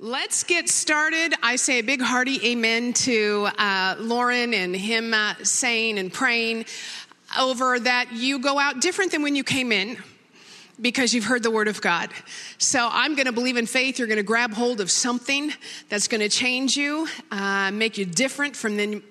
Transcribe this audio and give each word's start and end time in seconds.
Let's 0.00 0.44
get 0.44 0.68
started. 0.68 1.34
I 1.42 1.56
say 1.56 1.80
a 1.80 1.82
big 1.82 2.00
hearty 2.00 2.52
amen 2.52 2.92
to 2.92 3.48
uh, 3.58 3.96
Lauren 3.98 4.54
and 4.54 4.72
him 4.76 5.12
uh, 5.12 5.34
saying 5.42 5.98
and 5.98 6.12
praying 6.12 6.66
over 7.36 7.80
that 7.80 8.12
you 8.12 8.38
go 8.38 8.60
out 8.60 8.80
different 8.80 9.10
than 9.10 9.22
when 9.22 9.34
you 9.34 9.42
came 9.42 9.72
in 9.72 9.96
because 10.80 11.12
you've 11.12 11.24
heard 11.24 11.42
the 11.42 11.50
word 11.50 11.66
of 11.66 11.80
God. 11.80 12.10
So 12.58 12.88
I'm 12.92 13.16
going 13.16 13.26
to 13.26 13.32
believe 13.32 13.56
in 13.56 13.66
faith. 13.66 13.98
You're 13.98 14.06
going 14.06 14.18
to 14.18 14.22
grab 14.22 14.52
hold 14.52 14.80
of 14.80 14.88
something 14.88 15.52
that's 15.88 16.06
going 16.06 16.20
to 16.20 16.28
change 16.28 16.76
you, 16.76 17.08
uh, 17.32 17.72
make 17.72 17.98
you 17.98 18.04
different 18.04 18.54
from 18.54 18.76
then. 18.76 19.02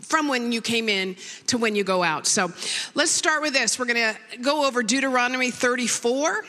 From 0.00 0.28
when 0.28 0.50
you 0.50 0.62
came 0.62 0.88
in 0.88 1.14
to 1.48 1.58
when 1.58 1.76
you 1.76 1.84
go 1.84 2.02
out. 2.02 2.26
So 2.26 2.50
let's 2.94 3.12
start 3.12 3.42
with 3.42 3.52
this. 3.52 3.78
We're 3.78 3.84
going 3.84 4.14
to 4.14 4.38
go 4.38 4.66
over 4.66 4.82
Deuteronomy 4.82 5.50
34. 5.50 6.42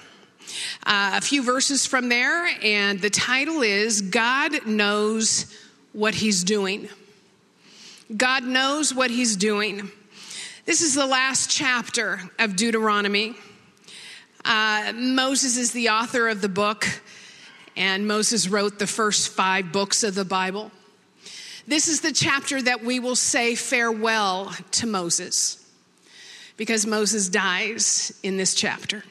Uh, 0.86 1.14
a 1.16 1.22
few 1.22 1.44
verses 1.44 1.86
from 1.86 2.10
there, 2.10 2.48
and 2.62 3.00
the 3.02 3.10
title 3.10 3.62
is 3.62 4.02
God 4.02 4.66
Knows 4.66 5.46
What 5.94 6.14
He's 6.14 6.44
Doing. 6.44 6.90
God 8.16 8.44
knows 8.44 8.94
what 8.94 9.12
He's 9.12 9.36
doing. 9.36 9.92
This 10.66 10.82
is 10.82 10.96
the 10.96 11.06
last 11.06 11.50
chapter 11.50 12.22
of 12.40 12.56
Deuteronomy. 12.56 13.36
Uh, 14.46 14.94
Moses 14.96 15.58
is 15.58 15.72
the 15.72 15.90
author 15.90 16.28
of 16.28 16.42
the 16.42 16.50
book, 16.50 16.88
and 17.76 18.08
Moses 18.08 18.50
wrote 18.50 18.80
the 18.80 18.88
first 18.88 19.30
five 19.30 19.72
books 19.72 20.04
of 20.04 20.16
the 20.16 20.26
Bible. 20.26 20.72
This 21.66 21.88
is 21.88 22.02
the 22.02 22.12
chapter 22.12 22.62
that 22.62 22.84
we 22.84 23.00
will 23.00 23.16
say 23.16 23.56
farewell 23.56 24.54
to 24.72 24.88
Moses 24.88 25.66
because 26.58 26.86
Moses 26.86 27.30
dies 27.30 28.18
in 28.22 28.38
this 28.38 28.54
chapter. 28.54 29.04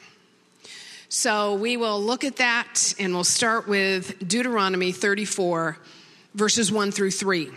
So 1.15 1.53
we 1.53 1.77
will 1.77 2.01
look 2.01 2.23
at 2.23 2.37
that 2.37 2.95
and 2.97 3.13
we'll 3.13 3.23
start 3.23 3.67
with 3.67 4.27
Deuteronomy 4.27 4.91
34, 4.91 5.77
verses 6.33 6.71
1 6.71 6.91
through 6.91 7.11
3. 7.11 7.43
It 7.43 7.53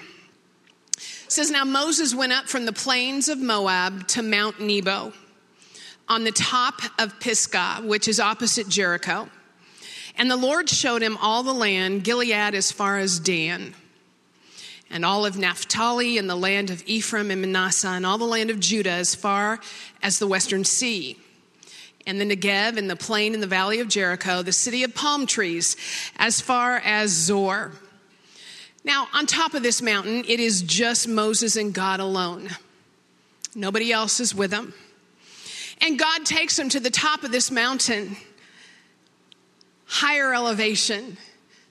says, 1.29 1.51
Now 1.51 1.65
Moses 1.65 2.15
went 2.15 2.35
up 2.35 2.51
from 2.51 2.67
the 2.67 2.75
plains 2.75 3.31
of 3.31 3.39
Moab 3.39 4.09
to 4.09 4.23
Mount 4.23 4.61
Nebo 4.61 5.15
on 6.07 6.25
the 6.25 6.33
top 6.33 6.83
of 6.99 7.19
Pisgah, 7.19 7.81
which 7.83 8.09
is 8.09 8.21
opposite 8.21 8.69
Jericho. 8.69 9.31
And 10.19 10.31
the 10.31 10.37
Lord 10.37 10.69
showed 10.69 11.01
him 11.01 11.17
all 11.17 11.43
the 11.43 11.55
land, 11.55 12.05
Gilead 12.05 12.55
as 12.55 12.71
far 12.71 12.99
as 12.99 13.19
Dan, 13.19 13.75
and 14.91 15.03
all 15.03 15.25
of 15.25 15.39
Naphtali, 15.39 16.19
and 16.19 16.29
the 16.29 16.37
land 16.37 16.69
of 16.69 16.83
Ephraim 16.85 17.31
and 17.31 17.41
Manasseh, 17.41 17.89
and 17.89 18.05
all 18.05 18.19
the 18.19 18.27
land 18.27 18.51
of 18.51 18.61
Judah 18.61 18.91
as 18.91 19.15
far 19.15 19.61
as 20.03 20.19
the 20.19 20.27
western 20.27 20.63
sea 20.63 21.17
and 22.07 22.21
the 22.21 22.25
Negev 22.25 22.77
and 22.77 22.89
the 22.89 22.97
plain 22.97 23.35
in 23.35 23.41
the 23.41 23.47
valley 23.47 23.81
of 23.81 23.89
Jericho, 23.89 24.43
the 24.43 24.53
city 24.53 24.85
of 24.85 24.95
palm 24.95 25.27
trees, 25.27 25.77
as 26.17 26.41
far 26.41 26.77
as 26.85 27.11
Zoar. 27.11 27.73
Now, 28.85 29.09
on 29.13 29.27
top 29.27 29.55
of 29.55 29.65
this 29.65 29.83
mountain, 29.83 30.25
it 30.29 30.39
is 30.39 30.63
just 30.63 31.09
Moses 31.09 31.57
and 31.57 31.75
God 31.75 31.99
alone. 31.99 32.49
Nobody 33.55 33.93
else 33.93 34.21
is 34.21 34.35
with 34.35 34.53
them. 34.53 34.73
And 35.81 35.99
God 35.99 36.25
takes 36.25 36.59
him 36.59 36.69
to 36.69 36.81
the 36.81 36.91
top 36.91 37.25
of 37.25 37.33
this 37.33 37.51
mountain, 37.51 38.17
higher 39.87 40.33
elevation, 40.33 41.19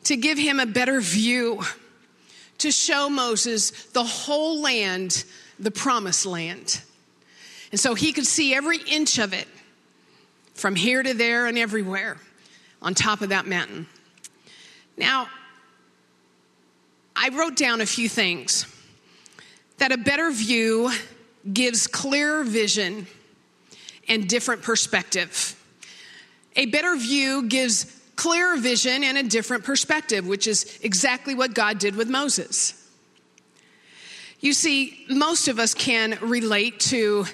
to 0.03 0.17
give 0.17 0.37
him 0.37 0.59
a 0.59 0.65
better 0.65 0.99
view, 0.99 1.61
to 2.59 2.71
show 2.71 3.09
Moses 3.09 3.71
the 3.87 4.03
whole 4.03 4.61
land, 4.61 5.23
the 5.57 5.71
promised 5.71 6.25
land. 6.25 6.81
And 7.71 7.79
so 7.79 7.95
he 7.95 8.13
could 8.13 8.27
see 8.27 8.53
every 8.53 8.77
inch 8.77 9.17
of 9.17 9.33
it 9.33 9.47
from 10.55 10.75
here 10.75 11.03
to 11.03 11.13
there 11.13 11.45
and 11.45 11.57
everywhere 11.57 12.17
on 12.81 12.93
top 12.93 13.21
of 13.21 13.29
that 13.29 13.45
mountain. 13.45 13.87
Now, 14.97 15.27
I 17.15 17.29
wrote 17.29 17.55
down 17.55 17.81
a 17.81 17.85
few 17.85 18.09
things 18.09 18.65
that 19.77 19.91
a 19.91 19.97
better 19.97 20.31
view 20.31 20.91
gives 21.51 21.87
clearer 21.87 22.43
vision 22.43 23.07
and 24.07 24.27
different 24.27 24.63
perspective. 24.63 25.55
A 26.55 26.65
better 26.67 26.95
view 26.95 27.47
gives 27.47 27.85
clearer 28.15 28.57
vision 28.57 29.03
and 29.03 29.17
a 29.17 29.23
different 29.23 29.63
perspective, 29.63 30.25
which 30.25 30.47
is 30.47 30.79
exactly 30.81 31.35
what 31.35 31.53
God 31.53 31.79
did 31.79 31.95
with 31.95 32.09
Moses. 32.09 32.81
You 34.39 34.53
see, 34.53 35.05
most 35.09 35.47
of 35.47 35.59
us 35.59 35.73
can 35.73 36.17
relate 36.21 36.79
to 36.81 37.25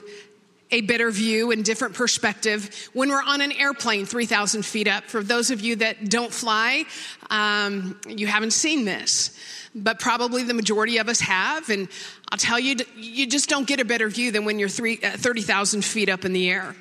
a 0.72 0.82
better 0.82 1.12
view 1.12 1.52
and 1.52 1.66
different 1.66 1.94
perspective 1.94 2.90
when 2.94 3.10
we're 3.10 3.22
on 3.22 3.42
an 3.42 3.52
airplane 3.52 4.06
3,000 4.06 4.66
feet 4.66 4.88
up. 4.88 5.04
For 5.06 5.22
those 5.22 5.52
of 5.52 5.62
you 5.62 5.76
that 5.78 6.10
don't 6.10 6.32
fly, 6.32 6.86
um, 7.30 8.00
you 8.08 8.28
haven't 8.28 8.52
seen 8.52 8.86
this, 8.86 9.38
but 9.76 10.00
probably 10.00 10.44
the 10.44 10.54
majority 10.54 10.98
of 10.98 11.10
us 11.10 11.20
have. 11.20 11.70
And 11.70 11.90
I'll 12.32 12.38
tell 12.38 12.60
you, 12.60 12.78
you 12.96 13.28
just 13.28 13.50
don't 13.50 13.68
get 13.68 13.80
a 13.80 13.86
better 13.86 14.08
view 14.08 14.32
than 14.32 14.46
when 14.46 14.60
you're 14.60 14.70
uh, 14.70 15.18
30,000 15.18 15.84
feet 15.84 16.10
up 16.10 16.24
in 16.24 16.34
the 16.34 16.50
air. 16.50 16.76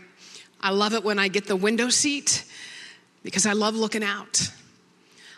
I 0.61 0.71
love 0.71 0.95
it 0.95 1.03
when 1.03 1.19
I 1.19 1.29
get 1.29 1.47
the 1.47 1.57
window 1.57 1.89
seat 1.89 2.45
because 3.23 3.47
I 3.47 3.53
love 3.53 3.75
looking 3.75 4.05
out. 4.05 4.51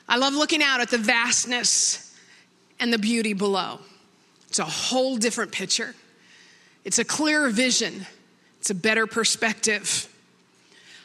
I 0.08 0.16
love 0.16 0.34
looking 0.34 0.62
out 0.62 0.80
at 0.80 0.90
the 0.90 0.98
vastness 0.98 2.14
and 2.78 2.92
the 2.92 2.98
beauty 2.98 3.32
below. 3.32 3.78
It's 4.48 4.58
a 4.58 4.64
whole 4.64 5.16
different 5.16 5.52
picture. 5.52 5.94
It's 6.84 6.98
a 6.98 7.04
clear 7.04 7.48
vision 7.48 8.06
it's 8.62 8.70
a 8.70 8.76
better 8.76 9.08
perspective. 9.08 10.08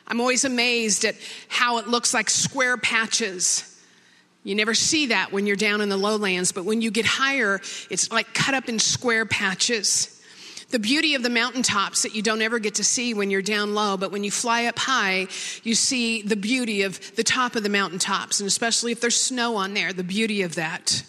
I'm 0.08 0.22
always 0.22 0.46
amazed 0.46 1.06
at 1.06 1.16
how 1.48 1.80
it 1.80 1.88
looks 1.88 2.14
like 2.14 2.30
square 2.30 2.78
patches. 2.78 3.82
You 4.44 4.54
never 4.54 4.76
see 4.76 5.08
that 5.08 5.32
when 5.32 5.48
you're 5.48 5.56
down 5.56 5.82
in 5.82 5.90
the 5.90 5.98
lowlands, 5.98 6.52
but 6.52 6.66
when 6.66 6.84
you 6.84 6.92
get 6.92 7.08
higher, 7.08 7.60
it's 7.90 8.12
like 8.12 8.32
cut 8.36 8.54
up 8.54 8.70
in 8.70 8.78
square 8.78 9.26
patches. 9.26 10.22
The 10.70 10.78
beauty 10.78 11.16
of 11.16 11.24
the 11.24 11.32
mountaintops 11.32 12.04
that 12.04 12.14
you 12.14 12.22
don't 12.22 12.44
ever 12.44 12.60
get 12.60 12.76
to 12.76 12.84
see 12.84 13.16
when 13.16 13.32
you're 13.32 13.42
down 13.42 13.74
low, 13.74 13.98
but 13.98 14.12
when 14.12 14.24
you 14.24 14.30
fly 14.30 14.66
up 14.66 14.78
high, 14.78 15.26
you 15.64 15.74
see 15.74 16.22
the 16.22 16.36
beauty 16.36 16.84
of 16.84 17.16
the 17.16 17.24
top 17.24 17.56
of 17.56 17.64
the 17.64 17.70
mountaintops, 17.70 18.40
and 18.40 18.46
especially 18.46 18.92
if 18.92 19.02
there's 19.02 19.20
snow 19.20 19.56
on 19.56 19.74
there, 19.74 19.94
the 19.94 20.04
beauty 20.04 20.44
of 20.44 20.54
that. 20.54 21.02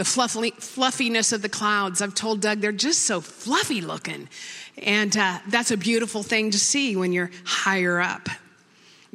The 0.00 0.06
fluffy, 0.06 0.52
fluffiness 0.52 1.30
of 1.30 1.42
the 1.42 1.50
clouds. 1.50 2.00
I've 2.00 2.14
told 2.14 2.40
Doug 2.40 2.60
they're 2.60 2.72
just 2.72 3.00
so 3.00 3.20
fluffy 3.20 3.82
looking. 3.82 4.30
And 4.78 5.14
uh, 5.14 5.40
that's 5.48 5.72
a 5.72 5.76
beautiful 5.76 6.22
thing 6.22 6.52
to 6.52 6.58
see 6.58 6.96
when 6.96 7.12
you're 7.12 7.30
higher 7.44 8.00
up. 8.00 8.30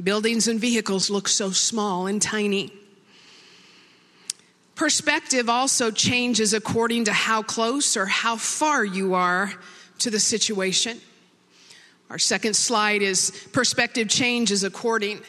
Buildings 0.03 0.47
and 0.47 0.59
vehicles 0.59 1.09
look 1.09 1.28
so 1.28 1.50
small 1.50 2.06
and 2.06 2.22
tiny. 2.22 2.72
Perspective 4.75 5.50
also 5.50 5.90
changes 5.90 6.53
according 6.53 7.06
to 7.06 7.13
how 7.13 7.41
close 7.41 7.97
or 7.97 8.06
how 8.06 8.35
far 8.35 8.85
you 8.85 9.16
are 9.16 9.52
to 9.97 10.12
the 10.12 10.19
situation. 10.19 11.02
Our 12.12 12.19
second 12.19 12.56
slide 12.56 13.02
is 13.02 13.31
perspective 13.53 14.07
changes 14.07 14.63
according 14.63 15.22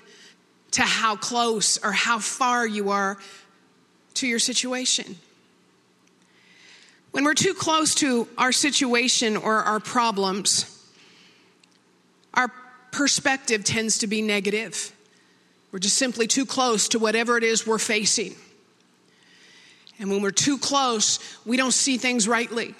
to 0.73 0.83
how 0.83 1.17
close 1.17 1.83
or 1.83 1.93
how 1.93 2.19
far 2.19 2.67
you 2.67 2.91
are 2.91 3.17
to 4.17 4.27
your 4.27 4.39
situation. 4.39 5.17
When 7.17 7.25
we're 7.25 7.33
too 7.33 7.55
close 7.55 7.95
to 7.95 8.29
our 8.37 8.53
situation 8.53 9.39
or 9.39 9.55
our 9.55 9.81
problems, 9.81 10.67
our 12.35 12.53
perspective 12.93 13.65
tends 13.65 14.01
to 14.01 14.07
be 14.07 14.21
negative. 14.21 14.95
We're 15.73 15.79
just 15.79 15.97
simply 15.97 16.27
too 16.27 16.45
close 16.45 16.91
to 16.91 16.99
whatever 16.99 17.39
it 17.39 17.43
is 17.43 17.67
we're 17.67 17.79
facing. 17.79 18.35
And 19.99 20.11
when 20.11 20.21
we're 20.21 20.31
too 20.31 20.59
close, 20.59 21.19
we 21.47 21.57
don't 21.57 21.73
see 21.73 21.97
things 21.97 22.29
rightly. 22.29 22.75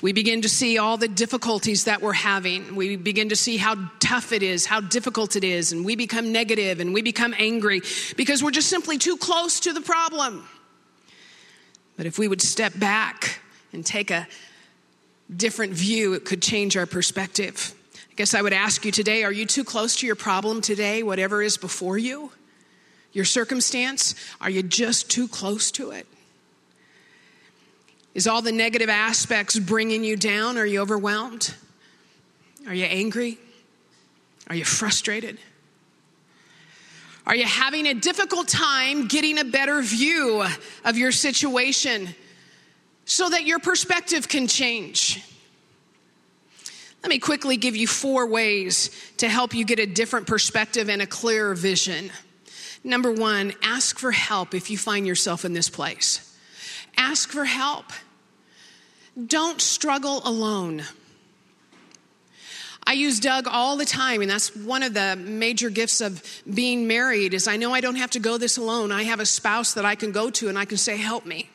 We 0.00 0.12
begin 0.12 0.42
to 0.42 0.48
see 0.48 0.78
all 0.78 0.96
the 0.96 1.06
difficulties 1.06 1.84
that 1.84 2.02
we're 2.02 2.14
having. 2.14 2.74
We 2.74 2.96
begin 2.96 3.28
to 3.28 3.36
see 3.36 3.56
how 3.56 3.88
tough 4.00 4.32
it 4.32 4.42
is, 4.42 4.66
how 4.66 4.80
difficult 4.80 5.36
it 5.36 5.44
is, 5.44 5.70
and 5.70 5.84
we 5.84 5.94
become 5.94 6.32
negative 6.32 6.80
and 6.80 6.92
we 6.92 7.02
become 7.02 7.36
angry 7.38 7.82
because 8.16 8.42
we're 8.42 8.50
just 8.50 8.68
simply 8.68 8.98
too 8.98 9.16
close 9.16 9.60
to 9.60 9.72
the 9.72 9.80
problem. 9.80 10.44
But 12.02 12.08
if 12.08 12.18
we 12.18 12.26
would 12.26 12.42
step 12.42 12.76
back 12.76 13.38
and 13.72 13.86
take 13.86 14.10
a 14.10 14.26
different 15.36 15.72
view, 15.72 16.14
it 16.14 16.24
could 16.24 16.42
change 16.42 16.76
our 16.76 16.84
perspective. 16.84 17.72
I 17.94 18.14
guess 18.16 18.34
I 18.34 18.42
would 18.42 18.52
ask 18.52 18.84
you 18.84 18.90
today 18.90 19.22
are 19.22 19.30
you 19.30 19.46
too 19.46 19.62
close 19.62 19.94
to 19.98 20.06
your 20.08 20.16
problem 20.16 20.62
today, 20.62 21.04
whatever 21.04 21.42
is 21.42 21.56
before 21.56 21.96
you? 21.96 22.32
Your 23.12 23.24
circumstance? 23.24 24.16
Are 24.40 24.50
you 24.50 24.64
just 24.64 25.12
too 25.12 25.28
close 25.28 25.70
to 25.70 25.92
it? 25.92 26.08
Is 28.14 28.26
all 28.26 28.42
the 28.42 28.50
negative 28.50 28.88
aspects 28.88 29.56
bringing 29.56 30.02
you 30.02 30.16
down? 30.16 30.58
Are 30.58 30.66
you 30.66 30.80
overwhelmed? 30.80 31.54
Are 32.66 32.74
you 32.74 32.86
angry? 32.86 33.38
Are 34.48 34.56
you 34.56 34.64
frustrated? 34.64 35.38
Are 37.26 37.36
you 37.36 37.44
having 37.44 37.86
a 37.86 37.94
difficult 37.94 38.48
time 38.48 39.06
getting 39.06 39.38
a 39.38 39.44
better 39.44 39.80
view 39.80 40.44
of 40.84 40.96
your 40.96 41.12
situation 41.12 42.14
so 43.04 43.28
that 43.28 43.44
your 43.44 43.60
perspective 43.60 44.28
can 44.28 44.48
change? 44.48 45.22
Let 47.02 47.10
me 47.10 47.18
quickly 47.18 47.56
give 47.56 47.76
you 47.76 47.86
four 47.86 48.26
ways 48.28 48.90
to 49.18 49.28
help 49.28 49.54
you 49.54 49.64
get 49.64 49.78
a 49.78 49.86
different 49.86 50.26
perspective 50.26 50.88
and 50.88 51.02
a 51.02 51.06
clearer 51.06 51.54
vision. 51.54 52.10
Number 52.84 53.12
one, 53.12 53.52
ask 53.62 53.98
for 53.98 54.10
help 54.10 54.54
if 54.54 54.70
you 54.70 54.78
find 54.78 55.06
yourself 55.06 55.44
in 55.44 55.52
this 55.52 55.68
place. 55.68 56.36
Ask 56.96 57.30
for 57.30 57.44
help. 57.44 57.86
Don't 59.26 59.60
struggle 59.60 60.22
alone. 60.24 60.82
I 62.84 62.94
use 62.94 63.20
Doug 63.20 63.46
all 63.48 63.76
the 63.76 63.84
time, 63.84 64.22
and 64.22 64.30
that's 64.30 64.54
one 64.56 64.82
of 64.82 64.92
the 64.92 65.16
major 65.16 65.70
gifts 65.70 66.00
of 66.00 66.22
being 66.52 66.86
married 66.88 67.32
is 67.32 67.46
I 67.46 67.56
know 67.56 67.72
I 67.72 67.80
don't 67.80 67.96
have 67.96 68.10
to 68.10 68.20
go 68.20 68.38
this 68.38 68.56
alone. 68.56 68.90
I 68.90 69.04
have 69.04 69.20
a 69.20 69.26
spouse 69.26 69.74
that 69.74 69.84
I 69.84 69.94
can 69.94 70.12
go 70.12 70.30
to 70.30 70.48
and 70.48 70.58
I 70.58 70.64
can 70.64 70.78
say, 70.78 70.96
help 70.96 71.24
me. 71.24 71.48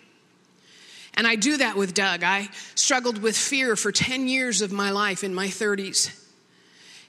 And 1.15 1.27
I 1.27 1.35
do 1.35 1.57
that 1.57 1.75
with 1.75 1.93
Doug. 1.93 2.23
I 2.23 2.47
struggled 2.75 3.21
with 3.21 3.35
fear 3.35 3.75
for 3.75 3.91
10 3.91 4.27
years 4.27 4.61
of 4.61 4.71
my 4.71 4.91
life 4.91 5.23
in 5.23 5.33
my 5.33 5.47
30s 5.47 6.15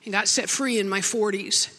and 0.05 0.12
got 0.12 0.29
set 0.29 0.49
free 0.49 0.79
in 0.79 0.88
my 0.88 1.00
40s. 1.00 1.75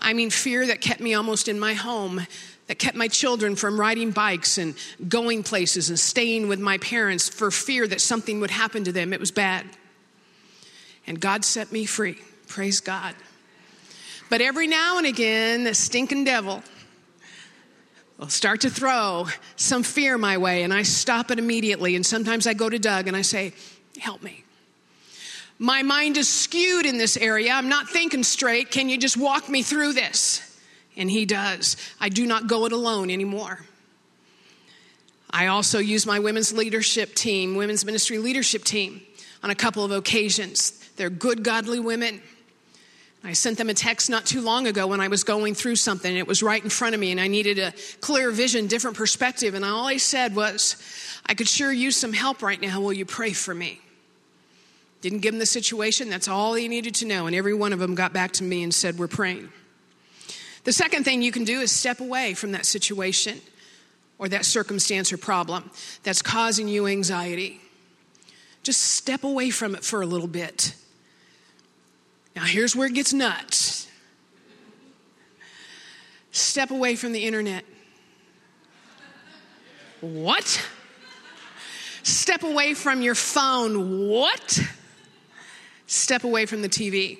I 0.00 0.12
mean, 0.12 0.30
fear 0.30 0.66
that 0.66 0.80
kept 0.80 1.00
me 1.00 1.14
almost 1.14 1.48
in 1.48 1.58
my 1.58 1.74
home, 1.74 2.26
that 2.66 2.78
kept 2.78 2.96
my 2.96 3.08
children 3.08 3.56
from 3.56 3.80
riding 3.80 4.10
bikes 4.10 4.58
and 4.58 4.74
going 5.08 5.42
places 5.42 5.88
and 5.88 5.98
staying 5.98 6.48
with 6.48 6.60
my 6.60 6.78
parents 6.78 7.28
for 7.28 7.50
fear 7.50 7.86
that 7.88 8.00
something 8.00 8.40
would 8.40 8.50
happen 8.50 8.84
to 8.84 8.92
them. 8.92 9.12
It 9.12 9.20
was 9.20 9.30
bad. 9.30 9.66
And 11.10 11.20
God 11.20 11.44
set 11.44 11.72
me 11.72 11.86
free. 11.86 12.18
Praise 12.46 12.78
God. 12.78 13.16
But 14.28 14.40
every 14.40 14.68
now 14.68 14.96
and 14.96 15.08
again, 15.08 15.64
the 15.64 15.74
stinking 15.74 16.22
devil 16.22 16.62
will 18.16 18.28
start 18.28 18.60
to 18.60 18.70
throw 18.70 19.26
some 19.56 19.82
fear 19.82 20.16
my 20.16 20.38
way, 20.38 20.62
and 20.62 20.72
I 20.72 20.82
stop 20.82 21.32
it 21.32 21.40
immediately. 21.40 21.96
And 21.96 22.06
sometimes 22.06 22.46
I 22.46 22.54
go 22.54 22.70
to 22.70 22.78
Doug 22.78 23.08
and 23.08 23.16
I 23.16 23.22
say, 23.22 23.54
Help 23.98 24.22
me. 24.22 24.44
My 25.58 25.82
mind 25.82 26.16
is 26.16 26.28
skewed 26.28 26.86
in 26.86 26.96
this 26.96 27.16
area. 27.16 27.50
I'm 27.50 27.68
not 27.68 27.88
thinking 27.88 28.22
straight. 28.22 28.70
Can 28.70 28.88
you 28.88 28.96
just 28.96 29.16
walk 29.16 29.48
me 29.48 29.64
through 29.64 29.94
this? 29.94 30.60
And 30.96 31.10
he 31.10 31.26
does. 31.26 31.76
I 31.98 32.08
do 32.08 32.24
not 32.24 32.46
go 32.46 32.66
it 32.66 32.72
alone 32.72 33.10
anymore. 33.10 33.58
I 35.28 35.48
also 35.48 35.80
use 35.80 36.06
my 36.06 36.20
women's 36.20 36.52
leadership 36.52 37.16
team, 37.16 37.56
women's 37.56 37.84
ministry 37.84 38.18
leadership 38.18 38.62
team, 38.62 39.02
on 39.42 39.50
a 39.50 39.56
couple 39.56 39.84
of 39.84 39.90
occasions. 39.90 40.79
They're 41.00 41.08
good, 41.08 41.42
godly 41.42 41.80
women. 41.80 42.20
I 43.24 43.32
sent 43.32 43.56
them 43.56 43.70
a 43.70 43.74
text 43.74 44.10
not 44.10 44.26
too 44.26 44.42
long 44.42 44.66
ago 44.66 44.86
when 44.86 45.00
I 45.00 45.08
was 45.08 45.24
going 45.24 45.54
through 45.54 45.76
something. 45.76 46.14
It 46.14 46.26
was 46.26 46.42
right 46.42 46.62
in 46.62 46.68
front 46.68 46.94
of 46.94 47.00
me, 47.00 47.10
and 47.10 47.18
I 47.18 47.26
needed 47.26 47.58
a 47.58 47.72
clear 48.02 48.30
vision, 48.30 48.66
different 48.66 48.98
perspective. 48.98 49.54
And 49.54 49.64
all 49.64 49.86
I 49.86 49.96
said 49.96 50.36
was, 50.36 50.76
I 51.24 51.32
could 51.32 51.48
sure 51.48 51.72
use 51.72 51.96
some 51.96 52.12
help 52.12 52.42
right 52.42 52.60
now. 52.60 52.82
Will 52.82 52.92
you 52.92 53.06
pray 53.06 53.32
for 53.32 53.54
me? 53.54 53.80
Didn't 55.00 55.20
give 55.20 55.32
them 55.32 55.38
the 55.38 55.46
situation. 55.46 56.10
That's 56.10 56.28
all 56.28 56.52
he 56.52 56.68
needed 56.68 56.96
to 56.96 57.06
know. 57.06 57.26
And 57.26 57.34
every 57.34 57.54
one 57.54 57.72
of 57.72 57.78
them 57.78 57.94
got 57.94 58.12
back 58.12 58.32
to 58.32 58.44
me 58.44 58.62
and 58.62 58.74
said, 58.74 58.98
We're 58.98 59.08
praying. 59.08 59.48
The 60.64 60.72
second 60.74 61.04
thing 61.04 61.22
you 61.22 61.32
can 61.32 61.44
do 61.44 61.60
is 61.60 61.72
step 61.72 62.00
away 62.00 62.34
from 62.34 62.52
that 62.52 62.66
situation 62.66 63.40
or 64.18 64.28
that 64.28 64.44
circumstance 64.44 65.14
or 65.14 65.16
problem 65.16 65.70
that's 66.02 66.20
causing 66.20 66.68
you 66.68 66.86
anxiety. 66.86 67.58
Just 68.62 68.82
step 68.82 69.24
away 69.24 69.48
from 69.48 69.74
it 69.74 69.82
for 69.82 70.02
a 70.02 70.06
little 70.06 70.28
bit. 70.28 70.74
Now, 72.36 72.44
here's 72.44 72.76
where 72.76 72.86
it 72.86 72.94
gets 72.94 73.12
nuts 73.12 73.88
step 76.32 76.70
away 76.70 76.96
from 76.96 77.12
the 77.12 77.24
internet. 77.24 77.64
What? 80.00 80.68
Step 82.02 82.42
away 82.42 82.74
from 82.74 83.02
your 83.02 83.14
phone. 83.14 84.08
What? 84.08 84.60
Step 85.86 86.24
away 86.24 86.46
from 86.46 86.62
the 86.62 86.68
TV. 86.68 87.18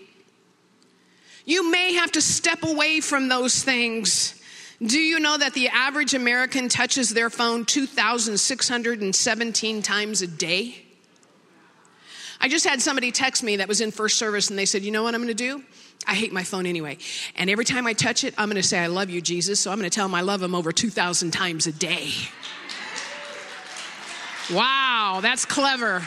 You 1.44 1.70
may 1.70 1.92
have 1.94 2.12
to 2.12 2.22
step 2.22 2.62
away 2.62 3.00
from 3.00 3.28
those 3.28 3.62
things. 3.62 4.40
Do 4.82 4.98
you 4.98 5.20
know 5.20 5.36
that 5.36 5.52
the 5.52 5.68
average 5.68 6.14
American 6.14 6.68
touches 6.68 7.10
their 7.10 7.28
phone 7.28 7.66
2,617 7.66 9.82
times 9.82 10.22
a 10.22 10.26
day? 10.26 10.86
I 12.40 12.48
just 12.48 12.66
had 12.66 12.80
somebody 12.80 13.12
text 13.12 13.42
me 13.42 13.56
that 13.56 13.68
was 13.68 13.80
in 13.80 13.90
first 13.90 14.16
service 14.18 14.48
and 14.48 14.58
they 14.58 14.64
said, 14.64 14.82
You 14.82 14.90
know 14.90 15.02
what 15.02 15.14
I'm 15.14 15.20
going 15.20 15.28
to 15.28 15.34
do? 15.34 15.62
I 16.06 16.14
hate 16.14 16.32
my 16.32 16.42
phone 16.42 16.64
anyway. 16.64 16.96
And 17.36 17.50
every 17.50 17.64
time 17.64 17.86
I 17.86 17.92
touch 17.92 18.24
it, 18.24 18.34
I'm 18.38 18.48
going 18.48 18.60
to 18.60 18.66
say, 18.66 18.78
I 18.78 18.86
love 18.86 19.10
you, 19.10 19.20
Jesus. 19.20 19.60
So 19.60 19.70
I'm 19.70 19.78
going 19.78 19.88
to 19.90 19.94
tell 19.94 20.06
him 20.06 20.14
I 20.14 20.22
love 20.22 20.42
him 20.42 20.54
over 20.54 20.72
2,000 20.72 21.30
times 21.30 21.66
a 21.66 21.72
day. 21.72 22.10
wow, 24.50 25.20
that's 25.20 25.44
clever. 25.44 26.02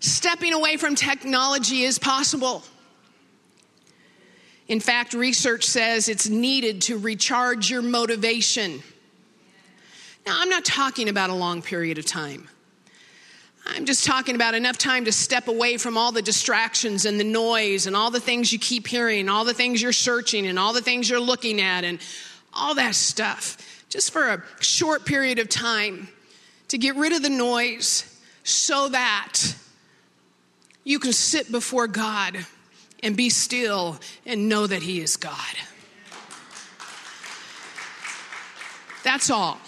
Stepping 0.00 0.52
away 0.52 0.76
from 0.76 0.94
technology 0.94 1.82
is 1.82 1.98
possible. 1.98 2.62
In 4.68 4.80
fact, 4.80 5.14
research 5.14 5.64
says 5.64 6.10
it's 6.10 6.28
needed 6.28 6.82
to 6.82 6.98
recharge 6.98 7.70
your 7.70 7.80
motivation. 7.80 8.82
Now, 10.26 10.36
I'm 10.40 10.50
not 10.50 10.66
talking 10.66 11.08
about 11.08 11.30
a 11.30 11.34
long 11.34 11.62
period 11.62 11.96
of 11.96 12.04
time. 12.04 12.48
I'm 13.70 13.84
just 13.84 14.04
talking 14.04 14.34
about 14.34 14.54
enough 14.54 14.78
time 14.78 15.04
to 15.04 15.12
step 15.12 15.46
away 15.46 15.76
from 15.76 15.98
all 15.98 16.10
the 16.10 16.22
distractions 16.22 17.04
and 17.04 17.20
the 17.20 17.24
noise 17.24 17.86
and 17.86 17.94
all 17.94 18.10
the 18.10 18.20
things 18.20 18.52
you 18.52 18.58
keep 18.58 18.86
hearing, 18.86 19.28
all 19.28 19.44
the 19.44 19.52
things 19.52 19.82
you're 19.82 19.92
searching 19.92 20.46
and 20.46 20.58
all 20.58 20.72
the 20.72 20.80
things 20.80 21.08
you're 21.08 21.20
looking 21.20 21.60
at 21.60 21.84
and 21.84 22.00
all 22.54 22.74
that 22.74 22.94
stuff. 22.94 23.84
Just 23.90 24.10
for 24.10 24.28
a 24.28 24.42
short 24.60 25.04
period 25.04 25.38
of 25.38 25.48
time 25.48 26.08
to 26.68 26.78
get 26.78 26.96
rid 26.96 27.12
of 27.12 27.22
the 27.22 27.30
noise 27.30 28.04
so 28.42 28.88
that 28.88 29.38
you 30.82 30.98
can 30.98 31.12
sit 31.12 31.52
before 31.52 31.86
God 31.86 32.38
and 33.02 33.16
be 33.16 33.28
still 33.28 33.98
and 34.24 34.48
know 34.48 34.66
that 34.66 34.82
He 34.82 35.00
is 35.00 35.16
God. 35.18 35.36
That's 39.04 39.30
all. 39.30 39.58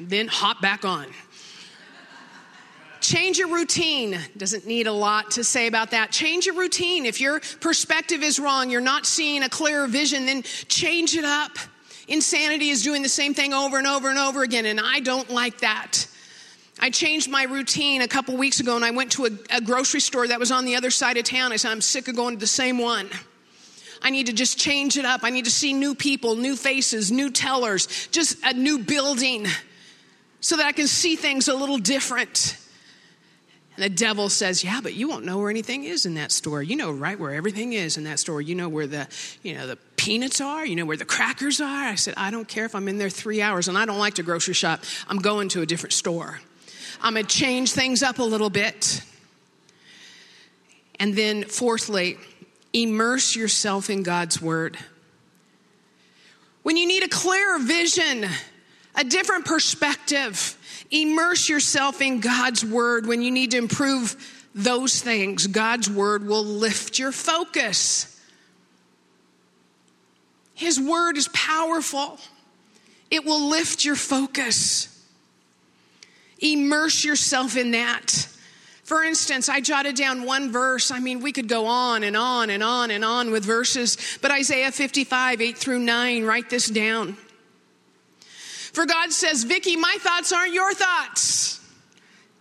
Then 0.00 0.28
hop 0.28 0.60
back 0.60 0.84
on. 0.84 1.06
Change 3.02 3.36
your 3.36 3.48
routine. 3.48 4.18
Doesn't 4.36 4.64
need 4.64 4.86
a 4.86 4.92
lot 4.92 5.32
to 5.32 5.44
say 5.44 5.66
about 5.66 5.90
that. 5.90 6.12
Change 6.12 6.46
your 6.46 6.54
routine. 6.54 7.04
If 7.04 7.20
your 7.20 7.40
perspective 7.60 8.22
is 8.22 8.38
wrong, 8.38 8.70
you're 8.70 8.80
not 8.80 9.06
seeing 9.06 9.42
a 9.42 9.48
clearer 9.48 9.88
vision, 9.88 10.24
then 10.24 10.42
change 10.42 11.16
it 11.16 11.24
up. 11.24 11.50
Insanity 12.06 12.70
is 12.70 12.82
doing 12.82 13.02
the 13.02 13.08
same 13.08 13.34
thing 13.34 13.52
over 13.52 13.76
and 13.76 13.86
over 13.86 14.08
and 14.08 14.18
over 14.18 14.42
again, 14.42 14.66
and 14.66 14.80
I 14.80 15.00
don't 15.00 15.30
like 15.30 15.60
that. 15.60 16.06
I 16.78 16.90
changed 16.90 17.28
my 17.28 17.44
routine 17.44 18.02
a 18.02 18.08
couple 18.08 18.36
weeks 18.36 18.60
ago 18.60 18.74
and 18.76 18.84
I 18.84 18.90
went 18.90 19.12
to 19.12 19.26
a, 19.26 19.30
a, 19.56 19.60
grocery 19.60 20.00
store 20.00 20.26
that 20.26 20.40
was 20.40 20.50
on 20.50 20.64
the 20.64 20.74
other 20.74 20.90
side 20.90 21.16
of 21.16 21.24
town. 21.24 21.52
I 21.52 21.56
said, 21.56 21.70
I'm 21.70 21.80
sick 21.80 22.08
of 22.08 22.16
going 22.16 22.34
to 22.34 22.40
the 22.40 22.46
same 22.46 22.78
one. 22.78 23.08
I 24.00 24.10
need 24.10 24.26
to 24.26 24.32
just 24.32 24.58
change 24.58 24.96
it 24.96 25.04
up. 25.04 25.22
I 25.22 25.30
need 25.30 25.44
to 25.44 25.50
see 25.50 25.74
new 25.74 25.94
people, 25.94 26.34
new 26.34 26.56
faces, 26.56 27.12
new 27.12 27.30
tellers, 27.30 28.08
just 28.08 28.36
a 28.44 28.52
new 28.52 28.80
building 28.80 29.46
so 30.40 30.56
that 30.56 30.66
I 30.66 30.72
can 30.72 30.88
see 30.88 31.14
things 31.14 31.46
a 31.46 31.54
little 31.54 31.78
different. 31.78 32.56
And 33.74 33.84
the 33.84 33.88
devil 33.88 34.28
says, 34.28 34.62
"Yeah, 34.62 34.80
but 34.82 34.94
you 34.94 35.08
won't 35.08 35.24
know 35.24 35.38
where 35.38 35.48
anything 35.48 35.84
is 35.84 36.04
in 36.04 36.14
that 36.14 36.30
store. 36.30 36.62
You 36.62 36.76
know 36.76 36.90
right 36.90 37.18
where 37.18 37.32
everything 37.32 37.72
is 37.72 37.96
in 37.96 38.04
that 38.04 38.18
store. 38.18 38.42
You 38.42 38.54
know 38.54 38.68
where 38.68 38.86
the, 38.86 39.08
you 39.42 39.54
know, 39.54 39.66
the 39.66 39.76
peanuts 39.96 40.42
are. 40.42 40.66
You 40.66 40.76
know 40.76 40.84
where 40.84 40.96
the 40.96 41.06
crackers 41.06 41.60
are." 41.60 41.86
I 41.86 41.94
said, 41.94 42.14
"I 42.16 42.30
don't 42.30 42.46
care 42.46 42.66
if 42.66 42.74
I'm 42.74 42.86
in 42.86 42.98
there 42.98 43.08
3 43.08 43.40
hours 43.40 43.68
and 43.68 43.78
I 43.78 43.86
don't 43.86 43.98
like 43.98 44.14
to 44.14 44.22
grocery 44.22 44.52
shop. 44.54 44.84
I'm 45.08 45.18
going 45.18 45.48
to 45.50 45.62
a 45.62 45.66
different 45.66 45.94
store. 45.94 46.40
I'm 47.00 47.14
going 47.14 47.24
to 47.24 47.34
change 47.36 47.72
things 47.72 48.02
up 48.02 48.18
a 48.18 48.24
little 48.24 48.50
bit." 48.50 49.00
And 51.00 51.16
then 51.16 51.44
fourthly, 51.44 52.18
immerse 52.74 53.34
yourself 53.34 53.88
in 53.88 54.02
God's 54.02 54.40
word. 54.40 54.78
When 56.62 56.76
you 56.76 56.86
need 56.86 57.02
a 57.02 57.08
clearer 57.08 57.58
vision, 57.58 58.28
a 58.94 59.02
different 59.02 59.46
perspective, 59.46 60.56
Immerse 60.92 61.48
yourself 61.48 62.02
in 62.02 62.20
God's 62.20 62.64
word 62.64 63.06
when 63.06 63.22
you 63.22 63.30
need 63.30 63.52
to 63.52 63.56
improve 63.56 64.14
those 64.54 65.00
things. 65.00 65.46
God's 65.46 65.90
word 65.90 66.26
will 66.26 66.44
lift 66.44 66.98
your 66.98 67.12
focus. 67.12 68.20
His 70.52 70.78
word 70.78 71.16
is 71.16 71.28
powerful, 71.28 72.20
it 73.10 73.24
will 73.24 73.48
lift 73.48 73.84
your 73.84 73.96
focus. 73.96 74.88
Immerse 76.38 77.04
yourself 77.04 77.56
in 77.56 77.70
that. 77.70 78.28
For 78.82 79.04
instance, 79.04 79.48
I 79.48 79.60
jotted 79.60 79.94
down 79.94 80.24
one 80.24 80.50
verse. 80.50 80.90
I 80.90 80.98
mean, 80.98 81.20
we 81.20 81.30
could 81.32 81.48
go 81.48 81.66
on 81.66 82.02
and 82.02 82.16
on 82.16 82.50
and 82.50 82.62
on 82.62 82.90
and 82.90 83.04
on 83.04 83.30
with 83.30 83.44
verses, 83.44 83.96
but 84.20 84.32
Isaiah 84.32 84.72
55, 84.72 85.40
8 85.40 85.56
through 85.56 85.78
9, 85.78 86.24
write 86.24 86.50
this 86.50 86.68
down. 86.68 87.16
For 88.72 88.86
God 88.86 89.12
says, 89.12 89.44
Vicki, 89.44 89.76
my 89.76 89.96
thoughts 90.00 90.32
aren't 90.32 90.54
your 90.54 90.72
thoughts. 90.74 91.60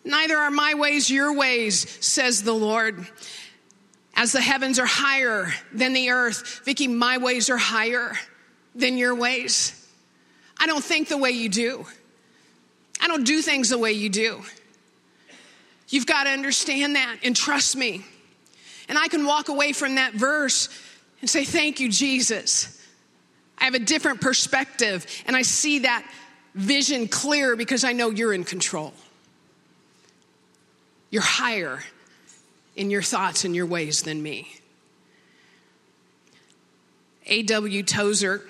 Neither 0.04 0.36
are 0.38 0.52
my 0.52 0.74
ways 0.74 1.10
your 1.10 1.36
ways, 1.36 1.88
says 2.04 2.44
the 2.44 2.54
Lord. 2.54 3.06
As 4.16 4.32
the 4.32 4.42
heavens 4.42 4.80
are 4.80 4.86
higher 4.86 5.54
than 5.74 5.94
the 5.94 6.10
earth, 6.10 6.62
Vicki, 6.66 6.88
my 6.88 7.18
ways 7.18 7.50
are 7.50 7.58
higher 7.58 8.14
than 8.76 8.98
your 8.98 9.16
ways. 9.16 9.78
I 10.58 10.68
don't 10.68 10.84
think 10.84 11.08
the 11.08 11.18
way 11.18 11.32
you 11.32 11.50
do. 11.50 11.86
I 13.00 13.08
don't 13.08 13.24
do 13.24 13.42
things 13.42 13.70
the 13.70 13.78
way 13.78 13.94
you 13.94 14.10
do. 14.10 14.44
You've 15.90 16.06
got 16.06 16.24
to 16.24 16.30
understand 16.30 16.96
that 16.96 17.18
and 17.24 17.36
trust 17.36 17.76
me. 17.76 18.06
And 18.88 18.98
I 18.98 19.08
can 19.08 19.26
walk 19.26 19.50
away 19.50 19.74
from 19.74 19.96
that 19.96 20.14
verse 20.14 20.70
and 21.20 21.30
say, 21.30 21.44
Thank 21.44 21.80
you, 21.80 21.90
Jesus. 21.90 22.81
I 23.62 23.66
have 23.66 23.76
a 23.76 23.80
different 23.80 24.22
perspective, 24.22 25.06
and 25.28 25.36
I 25.36 25.44
see 25.44 25.80
that 25.80 26.04
vision 26.56 27.08
clear 27.08 27.56
because 27.56 27.84
I 27.84 27.94
know 27.94 28.10
you're 28.10 28.34
in 28.34 28.44
control. 28.44 28.92
You're 31.12 31.22
higher 31.22 31.84
in 32.76 32.90
your 32.90 33.04
thoughts 33.04 33.46
and 33.46 33.56
your 33.56 33.68
ways 33.68 34.02
than 34.02 34.24
me. 34.24 34.56
A.W. 37.28 37.84
Tozer, 37.84 38.42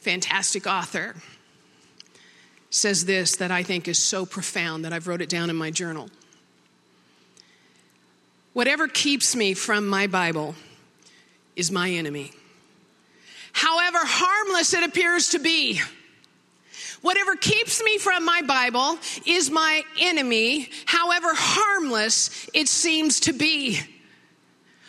fantastic 0.00 0.66
author, 0.66 1.14
says 2.68 3.06
this 3.06 3.36
that 3.36 3.50
I 3.50 3.62
think 3.62 3.88
is 3.88 4.02
so 4.02 4.26
profound 4.26 4.84
that 4.84 4.92
I've 4.92 5.08
wrote 5.08 5.22
it 5.22 5.30
down 5.30 5.48
in 5.48 5.56
my 5.56 5.70
journal. 5.70 6.10
Whatever 8.52 8.86
keeps 8.86 9.34
me 9.34 9.54
from 9.54 9.88
my 9.88 10.06
Bible 10.06 10.54
is 11.56 11.70
my 11.70 11.90
enemy. 11.90 12.32
However 13.54 13.98
harmless 14.02 14.74
it 14.74 14.82
appears 14.82 15.30
to 15.30 15.38
be, 15.38 15.80
whatever 17.02 17.36
keeps 17.36 17.82
me 17.82 17.98
from 17.98 18.24
my 18.24 18.42
Bible 18.42 18.98
is 19.24 19.48
my 19.48 19.82
enemy, 20.00 20.68
however 20.86 21.28
harmless 21.32 22.50
it 22.52 22.68
seems 22.68 23.20
to 23.20 23.32
be. 23.32 23.78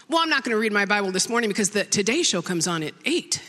Well, 0.09 0.19
I'm 0.19 0.29
not 0.29 0.43
going 0.43 0.51
to 0.51 0.59
read 0.59 0.73
my 0.73 0.85
Bible 0.85 1.11
this 1.11 1.29
morning 1.29 1.47
because 1.47 1.69
the 1.69 1.83
Today 1.83 2.23
Show 2.23 2.41
comes 2.41 2.67
on 2.67 2.81
at 2.81 2.95
8. 3.05 3.39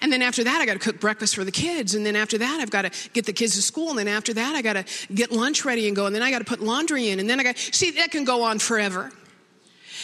And 0.00 0.10
then 0.10 0.22
after 0.22 0.42
that, 0.42 0.62
I 0.62 0.64
got 0.64 0.72
to 0.72 0.78
cook 0.78 0.98
breakfast 0.98 1.34
for 1.34 1.44
the 1.44 1.52
kids. 1.52 1.94
And 1.94 2.06
then 2.06 2.16
after 2.16 2.38
that, 2.38 2.60
I've 2.60 2.70
got 2.70 2.90
to 2.90 3.10
get 3.12 3.26
the 3.26 3.34
kids 3.34 3.56
to 3.56 3.62
school. 3.62 3.90
And 3.90 3.98
then 3.98 4.08
after 4.08 4.32
that, 4.32 4.54
I 4.54 4.62
got 4.62 4.72
to 4.72 4.84
get 5.12 5.32
lunch 5.32 5.66
ready 5.66 5.86
and 5.86 5.94
go. 5.94 6.06
And 6.06 6.14
then 6.14 6.22
I 6.22 6.30
got 6.30 6.38
to 6.38 6.46
put 6.46 6.60
laundry 6.60 7.10
in. 7.10 7.20
And 7.20 7.28
then 7.28 7.38
I 7.38 7.42
got, 7.42 7.58
see, 7.58 7.90
that 7.90 8.10
can 8.10 8.24
go 8.24 8.42
on 8.42 8.58
forever. 8.58 9.12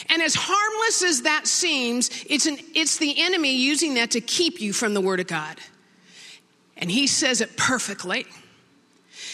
And 0.08 0.22
as 0.22 0.34
harmless 0.34 1.02
as 1.02 1.22
that 1.22 1.46
seems, 1.46 2.10
it's, 2.28 2.46
an, 2.46 2.58
it's 2.74 2.98
the 2.98 3.20
enemy 3.22 3.56
using 3.56 3.94
that 3.94 4.12
to 4.12 4.20
keep 4.20 4.60
you 4.60 4.72
from 4.72 4.94
the 4.94 5.00
Word 5.00 5.20
of 5.20 5.26
God. 5.26 5.56
And 6.76 6.90
he 6.90 7.06
says 7.06 7.40
it 7.40 7.56
perfectly. 7.56 8.26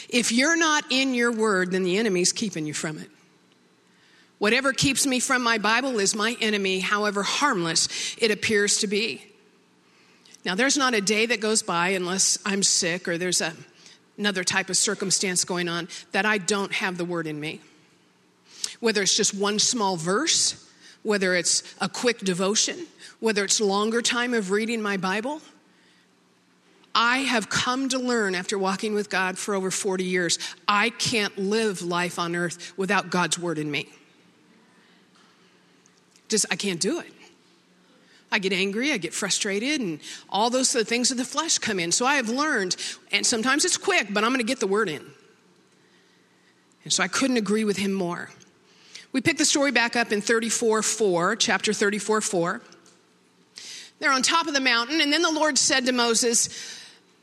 If 0.08 0.30
you're 0.30 0.56
not 0.56 0.84
in 0.90 1.14
your 1.14 1.32
Word, 1.32 1.72
then 1.72 1.82
the 1.82 1.98
enemy's 1.98 2.32
keeping 2.32 2.66
you 2.66 2.74
from 2.74 2.98
it. 2.98 3.10
Whatever 4.38 4.72
keeps 4.72 5.06
me 5.06 5.20
from 5.20 5.42
my 5.42 5.58
Bible 5.58 6.00
is 6.00 6.14
my 6.16 6.36
enemy, 6.40 6.80
however 6.80 7.22
harmless 7.22 8.16
it 8.18 8.30
appears 8.30 8.78
to 8.78 8.86
be. 8.86 9.24
Now, 10.44 10.56
there's 10.56 10.76
not 10.76 10.94
a 10.94 11.00
day 11.00 11.26
that 11.26 11.40
goes 11.40 11.62
by 11.62 11.90
unless 11.90 12.38
I'm 12.44 12.64
sick 12.64 13.06
or 13.06 13.16
there's 13.16 13.40
a, 13.40 13.52
another 14.18 14.42
type 14.42 14.68
of 14.68 14.76
circumstance 14.76 15.44
going 15.44 15.68
on 15.68 15.88
that 16.10 16.26
I 16.26 16.38
don't 16.38 16.72
have 16.72 16.98
the 16.98 17.04
word 17.04 17.28
in 17.28 17.38
me. 17.38 17.60
Whether 18.82 19.02
it's 19.02 19.16
just 19.16 19.32
one 19.32 19.60
small 19.60 19.96
verse, 19.96 20.68
whether 21.04 21.36
it's 21.36 21.62
a 21.80 21.88
quick 21.88 22.18
devotion, 22.18 22.88
whether 23.20 23.44
it's 23.44 23.60
longer 23.60 24.02
time 24.02 24.34
of 24.34 24.50
reading 24.50 24.82
my 24.82 24.96
Bible, 24.96 25.40
I 26.92 27.18
have 27.18 27.48
come 27.48 27.88
to 27.90 27.98
learn 28.00 28.34
after 28.34 28.58
walking 28.58 28.92
with 28.92 29.08
God 29.08 29.38
for 29.38 29.54
over 29.54 29.70
40 29.70 30.02
years, 30.02 30.36
I 30.66 30.90
can't 30.90 31.38
live 31.38 31.82
life 31.82 32.18
on 32.18 32.34
earth 32.34 32.72
without 32.76 33.08
God's 33.08 33.38
word 33.38 33.58
in 33.58 33.70
me. 33.70 33.88
Just, 36.28 36.46
I 36.50 36.56
can't 36.56 36.80
do 36.80 36.98
it. 36.98 37.12
I 38.32 38.40
get 38.40 38.52
angry, 38.52 38.90
I 38.90 38.96
get 38.96 39.14
frustrated, 39.14 39.80
and 39.80 40.00
all 40.28 40.50
those 40.50 40.72
things 40.72 41.12
of 41.12 41.18
the 41.18 41.24
flesh 41.24 41.58
come 41.58 41.78
in. 41.78 41.92
So 41.92 42.04
I 42.04 42.16
have 42.16 42.28
learned, 42.28 42.74
and 43.12 43.24
sometimes 43.24 43.64
it's 43.64 43.76
quick, 43.76 44.08
but 44.10 44.24
I'm 44.24 44.30
going 44.30 44.40
to 44.40 44.44
get 44.44 44.58
the 44.58 44.66
word 44.66 44.88
in. 44.88 45.04
And 46.82 46.92
so 46.92 47.04
I 47.04 47.06
couldn't 47.06 47.36
agree 47.36 47.64
with 47.64 47.76
him 47.76 47.92
more. 47.92 48.30
We 49.12 49.20
pick 49.20 49.36
the 49.36 49.44
story 49.44 49.72
back 49.72 49.94
up 49.94 50.10
in 50.10 50.22
34 50.22 50.82
4, 50.82 51.36
chapter 51.36 51.72
34 51.72 52.22
4. 52.22 52.62
They're 53.98 54.12
on 54.12 54.22
top 54.22 54.46
of 54.48 54.54
the 54.54 54.60
mountain, 54.60 55.00
and 55.00 55.12
then 55.12 55.22
the 55.22 55.30
Lord 55.30 55.58
said 55.58 55.86
to 55.86 55.92
Moses, 55.92 56.48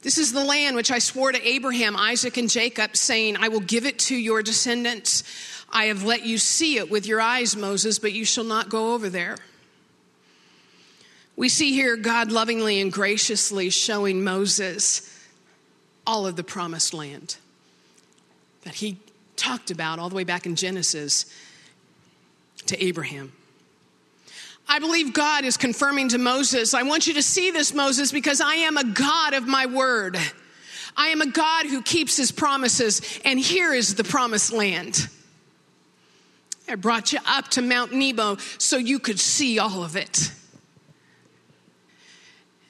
This 0.02 0.18
is 0.18 0.32
the 0.32 0.44
land 0.44 0.76
which 0.76 0.92
I 0.92 1.00
swore 1.00 1.32
to 1.32 1.48
Abraham, 1.48 1.96
Isaac, 1.96 2.38
and 2.38 2.50
Jacob, 2.50 2.96
saying, 2.96 3.38
I 3.38 3.50
will 3.50 3.60
give 3.60 3.86
it 3.86 4.00
to 4.00 4.16
your 4.16 4.44
descendants. 4.44 5.24
I 5.72 5.86
have 5.86 6.04
let 6.04 6.26
you 6.26 6.38
see 6.38 6.78
it 6.78 6.90
with 6.90 7.06
your 7.06 7.20
eyes, 7.20 7.56
Moses, 7.56 8.00
but 8.00 8.14
you 8.14 8.24
shall 8.24 8.44
not 8.44 8.70
go 8.70 8.94
over 8.94 9.10
there. 9.10 9.38
We 11.36 11.50
see 11.50 11.74
here 11.74 11.96
God 11.96 12.32
lovingly 12.32 12.80
and 12.82 12.92
graciously 12.92 13.70
showing 13.70 14.24
Moses 14.24 15.06
all 16.06 16.28
of 16.28 16.36
the 16.36 16.44
promised 16.44 16.94
land 16.94 17.38
that 18.64 18.76
he 18.76 18.98
talked 19.36 19.72
about 19.72 20.00
all 20.00 20.10
the 20.10 20.16
way 20.16 20.24
back 20.24 20.46
in 20.46 20.56
Genesis 20.56 21.26
to 22.70 22.84
Abraham. 22.84 23.32
I 24.68 24.80
believe 24.80 25.14
God 25.14 25.46
is 25.46 25.58
confirming 25.58 26.10
to 26.10 26.18
Moses, 26.18 26.74
I 26.74 26.84
want 26.84 27.08
you 27.08 27.16
to 27.16 27.24
see 27.24 27.50
this, 27.52 27.74
Moses, 27.74 28.12
because 28.12 28.40
I 28.40 28.54
am 28.56 28.78
a 28.78 28.84
God 28.84 29.34
of 29.34 29.48
my 29.48 29.66
word. 29.66 30.18
I 30.96 31.08
am 31.08 31.22
a 31.22 31.28
God 31.28 31.66
who 31.66 31.82
keeps 31.82 32.18
his 32.18 32.32
promises, 32.32 33.20
and 33.26 33.40
here 33.40 33.74
is 33.74 33.96
the 33.96 34.04
promised 34.04 34.52
land. 34.52 35.08
I 36.68 36.76
brought 36.76 37.12
you 37.12 37.20
up 37.26 37.48
to 37.50 37.64
Mount 37.64 37.94
Nebo 37.94 38.38
so 38.60 38.78
you 38.78 39.00
could 39.00 39.20
see 39.20 39.58
all 39.58 39.84
of 39.84 39.96
it. 39.96 40.32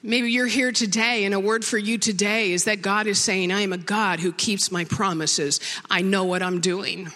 Maybe 0.02 0.32
you're 0.32 0.46
here 0.46 0.72
today, 0.72 1.26
and 1.26 1.34
a 1.34 1.40
word 1.40 1.62
for 1.62 1.76
you 1.76 1.98
today 1.98 2.52
is 2.52 2.64
that 2.64 2.80
God 2.80 3.06
is 3.06 3.18
saying, 3.18 3.52
I 3.52 3.60
am 3.60 3.74
a 3.74 3.78
God 3.78 4.20
who 4.20 4.32
keeps 4.32 4.72
my 4.72 4.86
promises. 4.86 5.60
I 5.90 6.00
know 6.00 6.24
what 6.24 6.42
I'm 6.42 6.60
doing. 6.60 7.10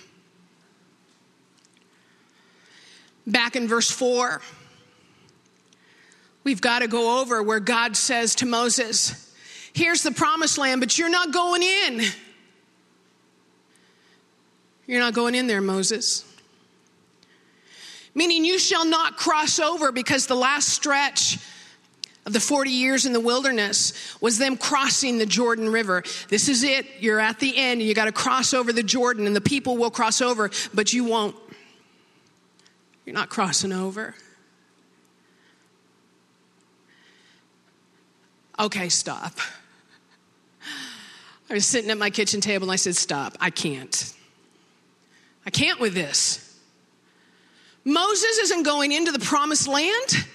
Back 3.27 3.57
in 3.57 3.67
verse 3.67 3.91
4, 3.91 4.43
we've 6.45 6.61
got 6.61 6.81
to 6.81 6.89
go 6.89 7.21
over 7.21 7.43
where 7.43 7.61
God 7.61 7.97
says 7.97 8.35
to 8.37 8.47
Moses, 8.47 9.21
Here's 9.73 10.03
the 10.03 10.13
promised 10.13 10.57
land, 10.57 10.81
but 10.81 10.97
you're 10.99 11.11
not 11.11 11.33
going 11.33 11.63
in. 11.63 12.03
You're 14.87 15.01
not 15.01 15.15
going 15.15 15.35
in 15.35 15.47
there, 15.47 15.61
Moses. 15.61 16.25
Meaning, 18.15 18.45
you 18.45 18.59
shall 18.61 18.85
not 18.85 19.17
cross 19.17 19.59
over 19.59 19.91
because 19.91 20.27
the 20.27 20.37
last 20.37 20.69
stretch 20.69 21.39
of 22.27 22.33
the 22.33 22.41
40 22.41 22.71
years 22.71 23.05
in 23.05 23.13
the 23.13 23.21
wilderness 23.21 23.93
was 24.21 24.39
them 24.39 24.57
crossing 24.57 25.19
the 25.19 25.27
Jordan 25.27 25.69
River. 25.69 26.05
This 26.29 26.49
is 26.49 26.63
it. 26.63 26.87
You're 27.01 27.21
at 27.21 27.41
the 27.41 27.57
end. 27.57 27.83
You 27.83 27.95
got 27.95 28.05
to 28.05 28.13
cross 28.13 28.55
over 28.55 28.73
the 28.73 28.83
Jordan, 28.83 29.27
and 29.27 29.35
the 29.35 29.41
people 29.41 29.77
will 29.77 29.91
cross 29.91 30.23
over, 30.23 30.51
but 30.73 30.93
you 30.93 31.05
won't. 31.05 31.37
You're 33.05 33.15
not 33.15 33.29
crossing 33.29 33.73
over. 33.73 34.15
Okay, 38.59 38.89
stop. 38.89 39.33
I 41.51 41.55
was 41.55 41.67
sitting 41.67 41.91
at 41.91 41.99
my 41.99 42.11
kitchen 42.11 42.41
table 42.41 42.65
and 42.65 42.73
I 42.73 42.77
said, 42.77 42.97
Stop. 42.97 43.37
I 43.41 43.51
can't. 43.51 44.13
I 45.45 45.51
can't 45.51 45.81
with 45.81 45.95
this. 45.95 46.41
Moses 47.85 48.39
isn't 48.39 48.63
going 48.63 48.93
into 48.93 49.13
the 49.13 49.19
promised 49.19 49.69
land. 49.69 50.27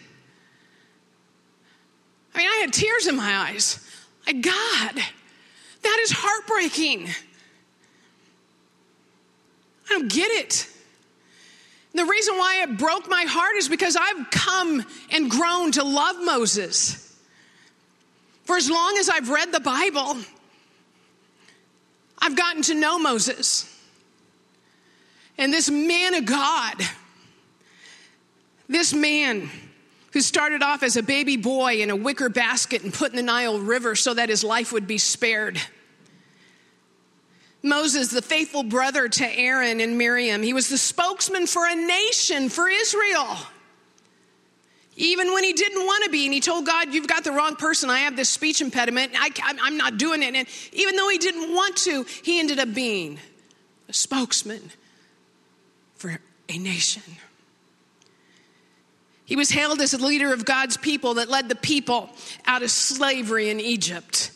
I 2.36 2.38
mean, 2.38 2.48
I 2.48 2.58
had 2.62 2.72
tears 2.72 3.08
in 3.08 3.16
my 3.16 3.50
eyes. 3.50 3.86
Like, 4.28 4.42
God, 4.42 4.96
that 5.82 6.00
is 6.04 6.12
heartbreaking. 6.12 7.08
I 9.90 9.90
don't 9.90 10.12
get 10.12 10.30
it. 10.30 10.70
The 12.00 12.06
reason 12.06 12.38
why 12.38 12.62
it 12.64 12.78
broke 12.78 13.10
my 13.10 13.26
heart 13.28 13.58
is 13.58 13.68
because 13.68 13.98
I've 13.98 14.32
come 14.32 14.86
and 15.12 15.30
grown 15.30 15.74
to 15.74 15.84
love 15.84 16.16
Moses. 16.24 17.14
For 18.46 18.56
as 18.56 18.70
long 18.70 18.96
as 18.98 19.10
I've 19.10 19.30
read 19.30 19.52
the 19.52 19.60
Bible, 19.60 20.16
I've 22.18 22.38
gotten 22.38 22.62
to 22.62 22.74
know 22.74 23.00
Moses. 23.00 23.66
And 25.38 25.52
this 25.52 25.70
man 25.70 26.14
of 26.14 26.26
God, 26.26 26.76
this 28.70 28.94
man 28.94 29.50
who 30.14 30.22
started 30.22 30.64
off 30.64 30.84
as 30.84 30.96
a 30.96 31.04
baby 31.04 31.36
boy 31.36 31.82
in 31.82 31.90
a 31.90 31.98
wicker 31.98 32.30
basket 32.30 32.82
and 32.82 32.94
put 32.94 33.12
in 33.12 33.18
the 33.18 33.24
Nile 33.24 33.60
River 33.60 33.98
so 33.98 34.14
that 34.14 34.30
his 34.30 34.42
life 34.42 34.72
would 34.72 34.88
be 34.88 35.00
spared. 35.00 35.60
Moses, 37.62 38.10
the 38.10 38.22
faithful 38.22 38.64
brother 38.64 39.10
to 39.10 39.38
Aaron 39.38 39.82
and 39.82 39.98
Miriam, 39.98 40.42
he 40.44 40.54
was 40.54 40.70
the 40.70 40.78
spokesman 40.78 41.46
for 41.46 41.68
a 41.68 41.76
nation, 41.76 42.50
for 42.50 42.70
Israel. 42.70 43.38
Even 44.96 45.34
when 45.34 45.46
he 45.46 45.54
didn't 45.54 45.86
want 45.86 46.04
to 46.04 46.10
be, 46.10 46.26
and 46.26 46.34
he 46.34 46.42
told 46.42 46.66
God, 46.66 46.94
You've 46.94 47.08
got 47.08 47.24
the 47.24 47.32
wrong 47.32 47.56
person. 47.56 47.90
I 47.90 48.00
have 48.00 48.18
this 48.18 48.30
speech 48.30 48.62
impediment. 48.62 49.14
I, 49.16 49.32
am 49.66 49.78
not 49.78 49.98
doing 49.98 50.22
it. 50.24 50.36
And 50.36 50.48
even 50.74 50.98
though 50.98 51.08
he 51.08 51.18
didn't 51.18 51.54
want 51.54 51.78
to, 51.78 52.06
he 52.24 52.40
ended 52.40 52.60
up 52.60 52.74
being 52.74 53.18
a 53.88 53.94
spokesman 53.94 54.72
for 55.96 56.20
a 56.50 56.58
nation. 56.58 57.04
He 59.24 59.36
was 59.36 59.52
hailed 59.52 59.80
as 59.80 59.94
a 59.94 59.98
leader 59.98 60.34
of 60.34 60.44
God's 60.44 60.76
people 60.76 61.14
that 61.14 61.30
led 61.30 61.50
the 61.50 61.56
people 61.56 62.10
out 62.46 62.64
of 62.64 62.72
slavery 62.72 63.50
in 63.50 63.60
Egypt. 63.60 64.32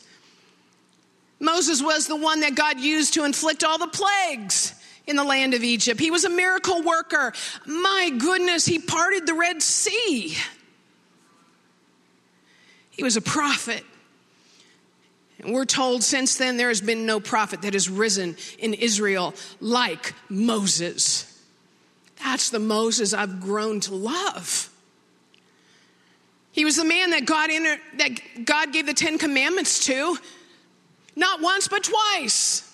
Moses 1.39 1.81
was 1.81 2.07
the 2.07 2.15
one 2.15 2.41
that 2.41 2.55
God 2.55 2.79
used 2.79 3.15
to 3.15 3.25
inflict 3.25 3.63
all 3.63 3.77
the 3.77 3.87
plagues 3.87 4.73
in 5.05 5.15
the 5.15 5.23
land 5.23 5.53
of 5.53 5.63
Egypt. 5.63 5.99
He 5.99 6.11
was 6.11 6.23
a 6.23 6.29
miracle 6.29 6.81
worker. 6.81 7.33
My 7.65 8.11
goodness, 8.17 8.65
he 8.65 8.79
parted 8.79 9.27
the 9.27 9.33
Red 9.33 9.61
Sea. 9.61 10.35
He 12.89 13.03
was 13.03 13.17
a 13.17 13.21
prophet. 13.21 13.83
And 15.39 15.53
we're 15.53 15.65
told 15.65 16.03
since 16.03 16.37
then 16.37 16.57
there 16.57 16.69
has 16.69 16.79
been 16.79 17.05
no 17.05 17.19
prophet 17.19 17.63
that 17.63 17.73
has 17.73 17.89
risen 17.89 18.37
in 18.59 18.73
Israel 18.73 19.33
like 19.59 20.13
Moses. 20.29 21.29
That's 22.23 22.49
the 22.49 22.59
Moses 22.59 23.13
I've 23.13 23.41
grown 23.41 23.81
to 23.81 23.95
love. 23.95 24.69
He 26.53 26.63
was 26.63 26.77
the 26.77 26.85
man 26.85 27.09
that 27.09 27.25
God, 27.25 27.49
that 27.49 28.45
God 28.45 28.71
gave 28.71 28.85
the 28.85 28.93
Ten 28.93 29.17
Commandments 29.17 29.85
to, 29.87 30.17
not 31.15 31.41
once, 31.41 31.67
but 31.67 31.83
twice. 31.83 32.69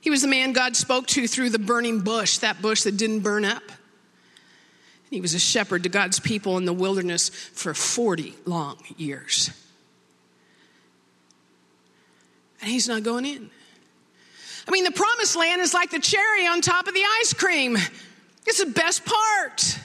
He 0.00 0.10
was 0.10 0.22
the 0.22 0.28
man 0.28 0.52
God 0.52 0.76
spoke 0.76 1.06
to 1.08 1.26
through 1.26 1.50
the 1.50 1.58
burning 1.58 2.00
bush, 2.00 2.38
that 2.38 2.62
bush 2.62 2.82
that 2.82 2.96
didn't 2.96 3.20
burn 3.20 3.44
up. 3.44 3.62
He 5.10 5.20
was 5.20 5.34
a 5.34 5.38
shepherd 5.38 5.84
to 5.84 5.88
God's 5.88 6.20
people 6.20 6.58
in 6.58 6.64
the 6.64 6.72
wilderness 6.72 7.28
for 7.28 7.74
40 7.74 8.34
long 8.44 8.76
years. 8.96 9.50
And 12.60 12.70
he's 12.70 12.88
not 12.88 13.02
going 13.02 13.24
in. 13.24 13.50
I 14.66 14.70
mean, 14.70 14.84
the 14.84 14.90
promised 14.90 15.34
land 15.36 15.62
is 15.62 15.72
like 15.72 15.90
the 15.90 16.00
cherry 16.00 16.46
on 16.46 16.60
top 16.60 16.86
of 16.86 16.94
the 16.94 17.04
ice 17.20 17.32
cream. 17.32 17.76
It's 18.46 18.62
the 18.62 18.70
best 18.70 19.04
part. 19.04 19.78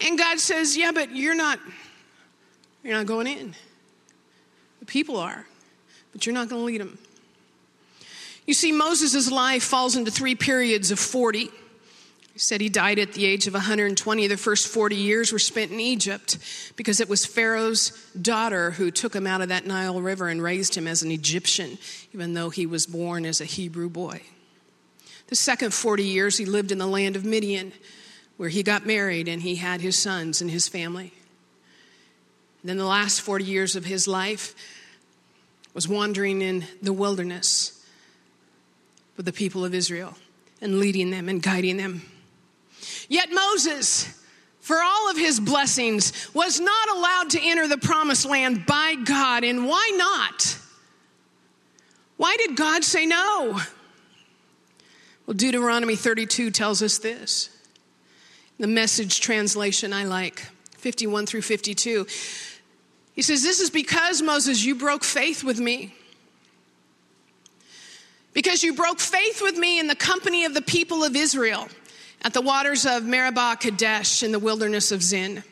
And 0.00 0.18
God 0.18 0.38
says, 0.38 0.76
"Yeah, 0.76 0.92
but 0.92 1.14
you're 1.14 1.34
not 1.34 1.58
you're 2.82 2.94
not 2.94 3.06
going 3.06 3.26
in. 3.26 3.54
The 4.84 4.92
people 4.92 5.16
are, 5.16 5.46
but 6.12 6.26
you're 6.26 6.34
not 6.34 6.50
going 6.50 6.60
to 6.60 6.66
lead 6.66 6.82
them." 6.82 6.98
You 8.46 8.52
see 8.52 8.70
Moses' 8.70 9.30
life 9.30 9.62
falls 9.62 9.96
into 9.96 10.10
three 10.10 10.34
periods 10.34 10.90
of 10.90 10.98
40. 10.98 11.50
He 12.34 12.38
said 12.38 12.60
he 12.60 12.68
died 12.68 12.98
at 12.98 13.14
the 13.14 13.24
age 13.24 13.46
of 13.46 13.54
120. 13.54 14.26
The 14.26 14.36
first 14.36 14.68
40 14.68 14.96
years 14.96 15.32
were 15.32 15.38
spent 15.38 15.70
in 15.70 15.80
Egypt 15.80 16.36
because 16.76 17.00
it 17.00 17.08
was 17.08 17.24
Pharaoh's 17.24 17.92
daughter 18.20 18.72
who 18.72 18.90
took 18.90 19.14
him 19.14 19.26
out 19.26 19.40
of 19.40 19.48
that 19.48 19.66
Nile 19.66 20.02
River 20.02 20.28
and 20.28 20.42
raised 20.42 20.74
him 20.74 20.86
as 20.86 21.02
an 21.02 21.10
Egyptian, 21.10 21.78
even 22.12 22.34
though 22.34 22.50
he 22.50 22.66
was 22.66 22.86
born 22.86 23.24
as 23.24 23.40
a 23.40 23.46
Hebrew 23.46 23.88
boy. 23.88 24.20
The 25.28 25.36
second 25.36 25.72
40 25.72 26.04
years 26.04 26.36
he 26.36 26.44
lived 26.44 26.70
in 26.70 26.76
the 26.76 26.86
land 26.86 27.16
of 27.16 27.24
Midian, 27.24 27.72
where 28.36 28.50
he 28.50 28.62
got 28.62 28.84
married 28.84 29.28
and 29.28 29.40
he 29.40 29.54
had 29.54 29.80
his 29.80 29.96
sons 29.96 30.42
and 30.42 30.50
his 30.50 30.68
family. 30.68 31.14
And 32.60 32.68
then 32.68 32.76
the 32.76 32.84
last 32.84 33.22
40 33.22 33.44
years 33.44 33.76
of 33.76 33.86
his 33.86 34.06
life 34.06 34.54
was 35.74 35.88
wandering 35.88 36.40
in 36.40 36.64
the 36.80 36.92
wilderness 36.92 37.84
with 39.16 39.26
the 39.26 39.32
people 39.32 39.64
of 39.64 39.74
Israel 39.74 40.16
and 40.60 40.78
leading 40.78 41.10
them 41.10 41.28
and 41.28 41.42
guiding 41.42 41.76
them. 41.76 42.02
Yet 43.08 43.28
Moses, 43.32 44.20
for 44.60 44.76
all 44.82 45.10
of 45.10 45.16
his 45.16 45.40
blessings, 45.40 46.32
was 46.32 46.60
not 46.60 46.88
allowed 46.96 47.30
to 47.30 47.40
enter 47.42 47.68
the 47.68 47.78
promised 47.78 48.24
land 48.24 48.64
by 48.66 48.94
God. 48.94 49.44
And 49.44 49.66
why 49.66 49.92
not? 49.96 50.58
Why 52.16 52.36
did 52.38 52.56
God 52.56 52.84
say 52.84 53.04
no? 53.06 53.60
Well, 55.26 55.34
Deuteronomy 55.34 55.96
32 55.96 56.50
tells 56.50 56.82
us 56.82 56.98
this. 56.98 57.50
The 58.58 58.66
message 58.68 59.20
translation 59.20 59.92
I 59.92 60.04
like, 60.04 60.46
51 60.78 61.26
through 61.26 61.42
52. 61.42 62.06
He 63.14 63.22
says, 63.22 63.42
This 63.42 63.60
is 63.60 63.70
because, 63.70 64.22
Moses, 64.22 64.64
you 64.64 64.74
broke 64.74 65.04
faith 65.04 65.44
with 65.44 65.58
me. 65.58 65.94
Because 68.32 68.64
you 68.64 68.74
broke 68.74 68.98
faith 68.98 69.40
with 69.40 69.56
me 69.56 69.78
in 69.78 69.86
the 69.86 69.94
company 69.94 70.44
of 70.44 70.54
the 70.54 70.62
people 70.62 71.04
of 71.04 71.14
Israel 71.14 71.68
at 72.22 72.32
the 72.32 72.40
waters 72.40 72.84
of 72.84 73.04
Meribah 73.04 73.56
Kadesh 73.60 74.22
in 74.22 74.32
the 74.32 74.38
wilderness 74.38 74.90
of 74.90 75.02
Zin. 75.02 75.44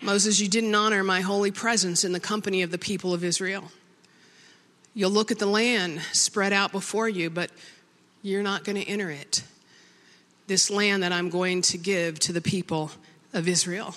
Moses, 0.00 0.40
you 0.40 0.48
didn't 0.48 0.74
honor 0.74 1.02
my 1.02 1.20
holy 1.20 1.50
presence 1.50 2.04
in 2.04 2.12
the 2.12 2.20
company 2.20 2.62
of 2.62 2.70
the 2.70 2.78
people 2.78 3.14
of 3.14 3.24
Israel. 3.24 3.70
You'll 4.94 5.10
look 5.10 5.30
at 5.30 5.38
the 5.38 5.46
land 5.46 6.00
spread 6.12 6.52
out 6.52 6.70
before 6.70 7.08
you, 7.08 7.30
but 7.30 7.50
you're 8.22 8.42
not 8.42 8.62
going 8.62 8.76
to 8.76 8.86
enter 8.86 9.10
it. 9.10 9.42
This 10.46 10.70
land 10.70 11.02
that 11.02 11.12
I'm 11.12 11.30
going 11.30 11.62
to 11.62 11.78
give 11.78 12.18
to 12.20 12.32
the 12.32 12.40
people 12.40 12.90
of 13.32 13.48
Israel. 13.48 13.94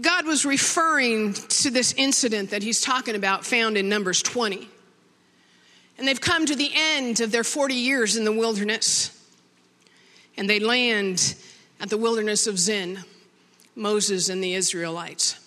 God 0.00 0.26
was 0.26 0.44
referring 0.44 1.34
to 1.34 1.70
this 1.70 1.92
incident 1.96 2.50
that 2.50 2.62
he's 2.62 2.80
talking 2.80 3.14
about, 3.14 3.44
found 3.44 3.76
in 3.76 3.88
Numbers 3.88 4.22
20. 4.22 4.68
And 5.98 6.08
they've 6.08 6.20
come 6.20 6.46
to 6.46 6.56
the 6.56 6.70
end 6.74 7.20
of 7.20 7.30
their 7.30 7.44
40 7.44 7.74
years 7.74 8.16
in 8.16 8.24
the 8.24 8.32
wilderness 8.32 9.14
and 10.36 10.48
they 10.48 10.60
land 10.60 11.34
at 11.80 11.90
the 11.90 11.96
wilderness 11.96 12.46
of 12.46 12.58
Zin, 12.58 12.98
Moses 13.74 14.28
and 14.28 14.42
the 14.42 14.54
Israelites. 14.54 15.38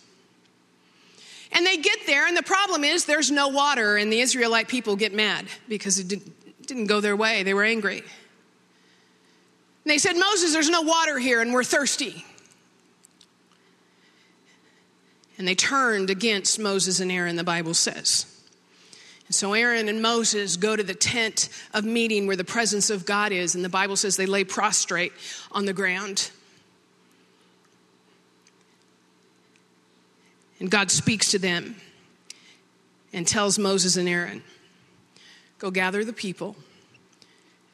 And 1.51 1.65
they 1.65 1.77
get 1.77 1.99
there, 2.05 2.27
and 2.27 2.35
the 2.35 2.43
problem 2.43 2.83
is 2.83 3.05
there's 3.05 3.31
no 3.31 3.47
water, 3.47 3.97
and 3.97 4.11
the 4.11 4.19
Israelite 4.19 4.67
people 4.67 4.95
get 4.95 5.13
mad 5.13 5.47
because 5.67 5.97
it 5.97 6.21
didn't 6.65 6.87
go 6.87 6.99
their 6.99 7.15
way. 7.15 7.43
They 7.43 7.53
were 7.53 7.63
angry. 7.63 7.99
And 7.99 8.05
they 9.85 9.97
said, 9.97 10.17
Moses, 10.17 10.51
there's 10.51 10.69
no 10.69 10.81
water 10.81 11.17
here, 11.17 11.41
and 11.41 11.53
we're 11.53 11.63
thirsty. 11.63 12.25
And 15.37 15.47
they 15.47 15.55
turned 15.55 16.09
against 16.09 16.59
Moses 16.59 16.99
and 16.99 17.11
Aaron, 17.11 17.35
the 17.35 17.43
Bible 17.43 17.73
says. 17.73 18.25
And 19.27 19.35
so 19.35 19.53
Aaron 19.53 19.89
and 19.89 20.01
Moses 20.01 20.55
go 20.55 20.75
to 20.75 20.83
the 20.83 20.95
tent 20.95 21.49
of 21.73 21.83
meeting 21.83 22.27
where 22.27 22.35
the 22.35 22.43
presence 22.43 22.89
of 22.89 23.05
God 23.05 23.31
is, 23.31 23.55
and 23.55 23.63
the 23.63 23.69
Bible 23.69 23.95
says 23.95 24.15
they 24.15 24.25
lay 24.25 24.43
prostrate 24.43 25.11
on 25.51 25.65
the 25.65 25.73
ground. 25.73 26.31
And 30.59 30.71
God 30.71 30.89
speaks 30.89 31.31
to 31.31 31.39
them 31.39 31.75
and 33.13 33.27
tells 33.27 33.59
Moses 33.59 33.97
and 33.97 34.07
Aaron, 34.09 34.43
Go 35.59 35.71
gather 35.71 36.05
the 36.05 36.13
people. 36.13 36.55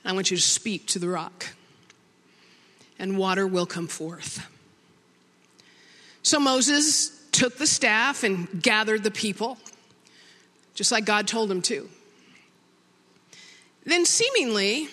and 0.04 0.12
I 0.12 0.13
want 0.13 0.32
you 0.32 0.38
to 0.38 0.43
speak 0.43 0.88
to 0.88 0.99
the 0.99 1.10
rock, 1.10 1.47
and 2.97 3.17
water 3.17 3.45
will 3.45 3.65
come 3.65 3.88
forth. 3.88 4.49
So 6.23 6.39
Moses 6.39 7.23
took 7.34 7.58
the 7.58 7.67
staff 7.67 8.24
and 8.24 8.62
gathered 8.62 9.04
the 9.04 9.12
people 9.12 9.58
just 10.76 10.91
like 10.91 11.06
God 11.06 11.28
told 11.28 11.52
him 11.52 11.62
to. 11.63 11.88
Then, 13.86 14.06
seemingly 14.06 14.88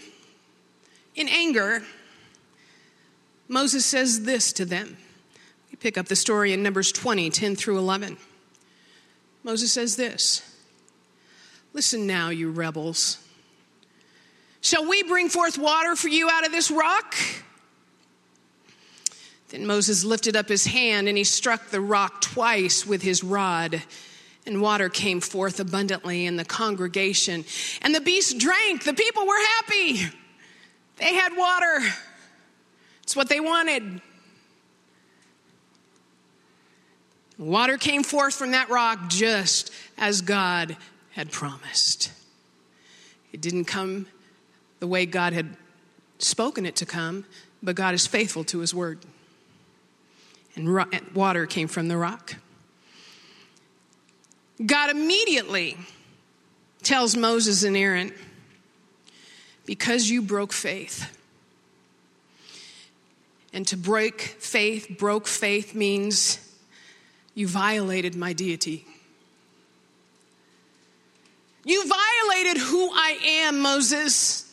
in 1.14 1.28
anger, 1.28 1.82
Moses 3.48 3.86
says 3.86 4.24
this 4.24 4.52
to 4.54 4.64
them. 4.64 4.96
We 5.70 5.76
pick 5.76 5.96
up 5.96 6.06
the 6.06 6.16
story 6.16 6.52
in 6.52 6.62
Numbers 6.62 6.92
20, 6.92 7.30
10 7.30 7.56
through 7.56 7.78
11. 7.78 8.16
Moses 9.42 9.72
says 9.72 9.96
this 9.96 10.42
Listen 11.72 12.06
now, 12.06 12.30
you 12.30 12.50
rebels. 12.50 13.18
Shall 14.60 14.86
we 14.86 15.02
bring 15.04 15.28
forth 15.30 15.56
water 15.56 15.96
for 15.96 16.08
you 16.08 16.28
out 16.28 16.44
of 16.44 16.52
this 16.52 16.70
rock? 16.70 17.14
Then 19.50 19.66
Moses 19.66 20.04
lifted 20.04 20.36
up 20.36 20.48
his 20.48 20.66
hand 20.66 21.08
and 21.08 21.18
he 21.18 21.24
struck 21.24 21.68
the 21.68 21.80
rock 21.80 22.20
twice 22.20 22.86
with 22.86 23.02
his 23.02 23.22
rod 23.22 23.82
and 24.46 24.60
water 24.60 24.88
came 24.88 25.20
forth 25.20 25.60
abundantly 25.60 26.26
in 26.26 26.36
the 26.36 26.44
congregation. 26.44 27.44
And 27.82 27.94
the 27.94 28.00
beast 28.00 28.38
drank. 28.38 28.84
The 28.84 28.94
people 28.94 29.26
were 29.26 29.38
happy. 29.56 30.00
They 30.96 31.14
had 31.14 31.36
water. 31.36 31.80
It's 33.02 33.14
what 33.14 33.28
they 33.28 33.40
wanted. 33.40 34.00
Water 37.38 37.78
came 37.78 38.02
forth 38.02 38.34
from 38.34 38.50
that 38.52 38.68
rock 38.68 39.08
just 39.08 39.72
as 39.96 40.20
God 40.20 40.76
had 41.12 41.30
promised. 41.32 42.12
It 43.32 43.40
didn't 43.40 43.64
come 43.64 44.06
the 44.78 44.86
way 44.86 45.06
God 45.06 45.32
had 45.32 45.56
spoken 46.18 46.66
it 46.66 46.76
to 46.76 46.86
come, 46.86 47.24
but 47.62 47.76
God 47.76 47.94
is 47.94 48.06
faithful 48.06 48.44
to 48.44 48.58
his 48.58 48.74
word. 48.74 48.98
And 50.68 51.14
water 51.14 51.46
came 51.46 51.68
from 51.68 51.88
the 51.88 51.96
rock. 51.96 52.36
God 54.64 54.90
immediately 54.90 55.78
tells 56.82 57.16
Moses 57.16 57.62
and 57.62 57.76
Aaron, 57.76 58.12
because 59.64 60.10
you 60.10 60.22
broke 60.22 60.52
faith. 60.52 61.16
And 63.52 63.66
to 63.68 63.76
break 63.76 64.20
faith, 64.20 64.96
broke 64.98 65.26
faith 65.26 65.74
means 65.74 66.38
you 67.34 67.48
violated 67.48 68.14
my 68.14 68.32
deity. 68.32 68.86
You 71.64 71.84
violated 71.86 72.60
who 72.60 72.90
I 72.92 73.18
am, 73.46 73.60
Moses. 73.60 74.46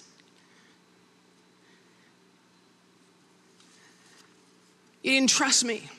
You 5.04 5.12
didn't 5.12 5.30
trust 5.30 5.64
me. 5.64 5.90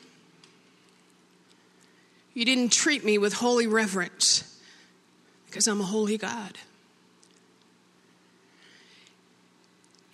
You 2.39 2.45
didn't 2.45 2.69
treat 2.69 3.05
me 3.05 3.19
with 3.19 3.33
holy 3.33 3.67
reverence 3.67 4.45
because 5.47 5.67
I'm 5.67 5.81
a 5.81 5.85
holy 5.85 6.17
God. 6.17 6.57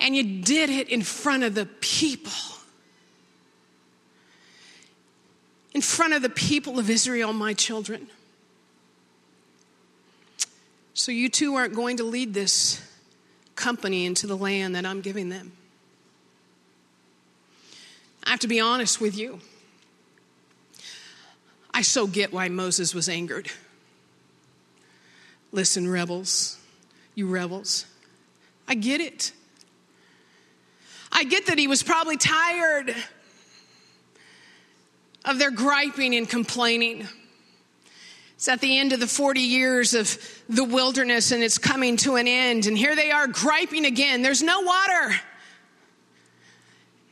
And 0.01 0.17
you 0.17 0.41
did 0.41 0.71
it 0.71 0.89
in 0.89 1.03
front 1.03 1.43
of 1.43 1.55
the 1.55 1.67
people. 1.67 2.33
in 5.75 5.83
front 5.83 6.15
of 6.15 6.23
the 6.23 6.31
people 6.31 6.79
of 6.79 6.89
Israel, 6.89 7.35
my 7.35 7.53
children. 7.53 8.07
So 10.95 11.13
you 11.13 11.29
two 11.29 11.57
aren't 11.57 11.75
going 11.75 11.99
to 11.99 12.05
lead 12.05 12.33
this 12.33 12.81
company 13.55 14.07
into 14.07 14.27
the 14.27 14.37
land 14.37 14.77
that 14.77 14.87
I'm 14.87 15.03
giving 15.03 15.29
them. 15.29 15.53
I 18.23 18.31
have 18.31 18.41
to 18.41 18.49
be 18.49 18.61
honest 18.61 18.99
with 18.99 19.19
you. 19.19 19.41
I 21.75 21.83
so 21.83 22.07
get 22.07 22.33
why 22.33 22.49
Moses 22.49 22.95
was 22.95 23.09
angered. 23.09 23.51
Listen, 25.51 25.89
rebels, 25.89 26.57
you 27.17 27.27
rebels, 27.27 27.85
I 28.69 28.77
get 28.77 29.01
it. 29.01 29.33
I 31.11 31.25
get 31.25 31.47
that 31.47 31.59
he 31.59 31.67
was 31.67 31.83
probably 31.83 32.17
tired 32.17 32.95
of 35.25 35.39
their 35.39 35.51
griping 35.51 36.15
and 36.15 36.29
complaining. 36.29 37.09
It's 38.37 38.49
at 38.49 38.61
the 38.61 38.79
end 38.79 38.93
of 38.93 39.01
the 39.01 39.07
40 39.07 39.41
years 39.41 39.95
of 39.95 40.17
the 40.49 40.65
wilderness 40.65 41.33
and 41.33 41.43
it's 41.43 41.59
coming 41.59 41.97
to 41.99 42.17
an 42.17 42.29
end. 42.29 42.67
And 42.67 42.79
here 42.79 42.95
they 42.95 43.11
are 43.11 43.27
griping 43.27 43.85
again. 43.85 44.23
There's 44.23 44.43
no 44.43 44.61
water. 44.61 45.15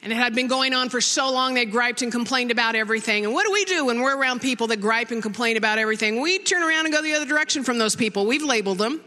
And 0.03 0.13
it 0.13 0.17
had 0.17 0.35
been 0.35 0.49
going 0.49 0.75
on 0.75 0.89
for 0.89 1.01
so 1.01 1.31
long, 1.31 1.55
they 1.55 1.65
griped 1.65 2.03
and 2.03 2.11
complained 2.11 2.51
about 2.51 2.75
everything. 2.75 3.25
And 3.25 3.33
what 3.33 3.47
do 3.47 3.53
we 3.53 3.65
do 3.65 3.87
when 3.87 4.01
we're 4.01 4.17
around 4.17 4.41
people 4.41 4.67
that 4.67 4.81
gripe 4.81 5.13
and 5.13 5.23
complain 5.23 5.57
about 5.57 5.79
everything? 5.79 6.21
We 6.21 6.41
turn 6.41 6.63
around 6.65 6.87
and 6.87 6.95
go 6.95 7.03
the 7.03 7.15
other 7.15 7.27
direction 7.27 7.63
from 7.63 7.79
those 7.79 7.95
people. 7.95 8.27
We've 8.27 8.43
labeled 8.43 8.79
them. 8.79 9.01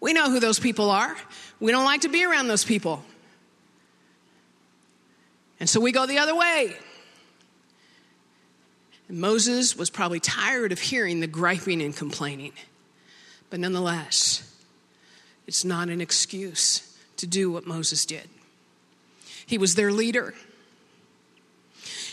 We 0.00 0.14
know 0.14 0.30
who 0.30 0.40
those 0.40 0.58
people 0.58 0.90
are. 0.90 1.14
We 1.60 1.70
don't 1.70 1.84
like 1.84 2.02
to 2.02 2.08
be 2.08 2.24
around 2.24 2.48
those 2.48 2.64
people. 2.64 3.04
And 5.60 5.68
so 5.68 5.80
we 5.80 5.92
go 5.92 6.06
the 6.06 6.18
other 6.18 6.34
way. 6.34 6.74
And 9.08 9.20
Moses 9.20 9.76
was 9.76 9.90
probably 9.90 10.20
tired 10.20 10.72
of 10.72 10.80
hearing 10.80 11.20
the 11.20 11.26
griping 11.26 11.82
and 11.82 11.94
complaining. 11.94 12.52
But 13.50 13.60
nonetheless, 13.60 14.50
it's 15.46 15.64
not 15.64 15.90
an 15.90 16.00
excuse 16.00 16.98
to 17.18 17.26
do 17.26 17.50
what 17.50 17.66
Moses 17.66 18.06
did. 18.06 18.28
He 19.46 19.58
was 19.58 19.74
their 19.74 19.92
leader. 19.92 20.34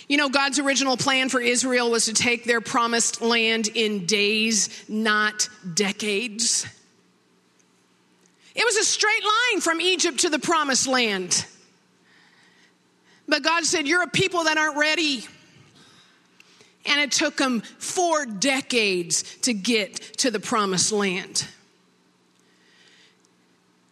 You 0.07 0.17
know, 0.17 0.29
God's 0.29 0.59
original 0.59 0.97
plan 0.97 1.29
for 1.29 1.39
Israel 1.39 1.89
was 1.89 2.05
to 2.05 2.13
take 2.13 2.43
their 2.43 2.59
promised 2.59 3.21
land 3.21 3.69
in 3.73 4.05
days, 4.05 4.83
not 4.89 5.47
decades. 5.73 6.65
It 8.53 8.65
was 8.65 8.75
a 8.75 8.83
straight 8.83 9.23
line 9.23 9.61
from 9.61 9.79
Egypt 9.79 10.19
to 10.19 10.29
the 10.29 10.39
promised 10.39 10.87
land. 10.87 11.45
But 13.27 13.43
God 13.43 13.63
said, 13.63 13.87
You're 13.87 14.03
a 14.03 14.09
people 14.09 14.43
that 14.43 14.57
aren't 14.57 14.77
ready. 14.77 15.23
And 16.85 16.99
it 16.99 17.11
took 17.11 17.37
them 17.37 17.61
four 17.61 18.25
decades 18.25 19.23
to 19.43 19.53
get 19.53 19.95
to 20.17 20.31
the 20.31 20.39
promised 20.39 20.91
land. 20.91 21.47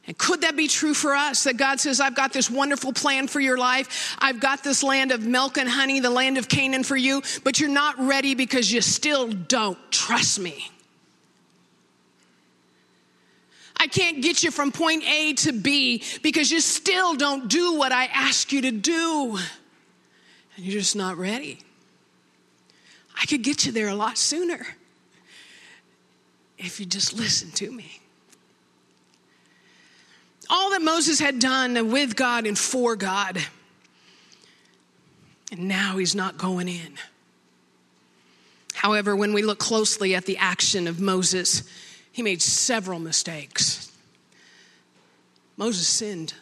And 0.10 0.18
could 0.18 0.42
that 0.42 0.58
be 0.58 0.68
true 0.68 0.96
for 0.96 1.14
us? 1.14 1.44
That 1.44 1.58
God 1.58 1.80
says, 1.80 2.00
I've 2.00 2.16
got 2.16 2.34
this 2.34 2.50
wonderful 2.50 2.94
plan 2.94 3.28
for 3.28 3.40
your 3.40 3.60
life. 3.60 4.18
I've 4.18 4.40
got 4.40 4.64
this 4.64 4.82
land 4.82 5.12
of 5.12 5.22
milk 5.22 5.60
and 5.60 5.70
honey, 5.70 6.00
the 6.00 6.10
land 6.10 6.40
of 6.40 6.50
Canaan 6.50 6.84
for 6.84 6.98
you, 6.98 7.22
but 7.44 7.60
you're 7.60 7.70
not 7.70 8.00
ready 8.00 8.34
because 8.34 8.72
you 8.74 8.82
still 8.82 9.28
don't 9.28 9.78
trust 9.92 10.40
me. 10.40 10.72
I 13.78 13.86
can't 13.86 14.24
get 14.24 14.42
you 14.42 14.50
from 14.50 14.72
point 14.72 15.04
A 15.08 15.34
to 15.34 15.52
B 15.52 16.02
because 16.24 16.50
you 16.50 16.60
still 16.60 17.14
don't 17.14 17.48
do 17.48 17.76
what 17.76 17.92
I 17.92 18.06
ask 18.06 18.52
you 18.52 18.64
to 18.64 18.72
do. 18.72 19.38
And 20.56 20.66
you're 20.66 20.82
just 20.82 20.96
not 20.96 21.18
ready. 21.18 21.60
I 23.22 23.28
could 23.28 23.44
get 23.44 23.68
you 23.68 23.72
there 23.72 23.90
a 23.90 23.96
lot 23.96 24.18
sooner 24.18 24.66
if 26.58 26.80
you 26.80 26.88
just 26.88 27.14
listen 27.14 27.52
to 27.52 27.72
me. 27.72 27.99
All 30.50 30.72
that 30.72 30.82
Moses 30.82 31.20
had 31.20 31.40
done 31.40 31.92
with 31.92 32.16
God 32.16 32.48
and 32.48 32.58
for 32.58 32.96
God, 32.96 33.38
and 35.52 35.68
now 35.68 35.98
he's 35.98 36.16
not 36.16 36.38
going 36.38 36.68
in. 36.68 36.98
However, 38.74 39.16
when 39.16 39.34
we 39.34 39.42
look 39.42 39.60
closely 39.60 40.16
at 40.16 40.26
the 40.26 40.38
action 40.38 40.88
of 40.88 41.00
Moses, 41.00 41.64
he 42.12 42.22
made 42.22 42.42
several 42.42 43.00
mistakes. 43.00 43.92
Moses 45.58 45.88
sinned. 45.88 46.34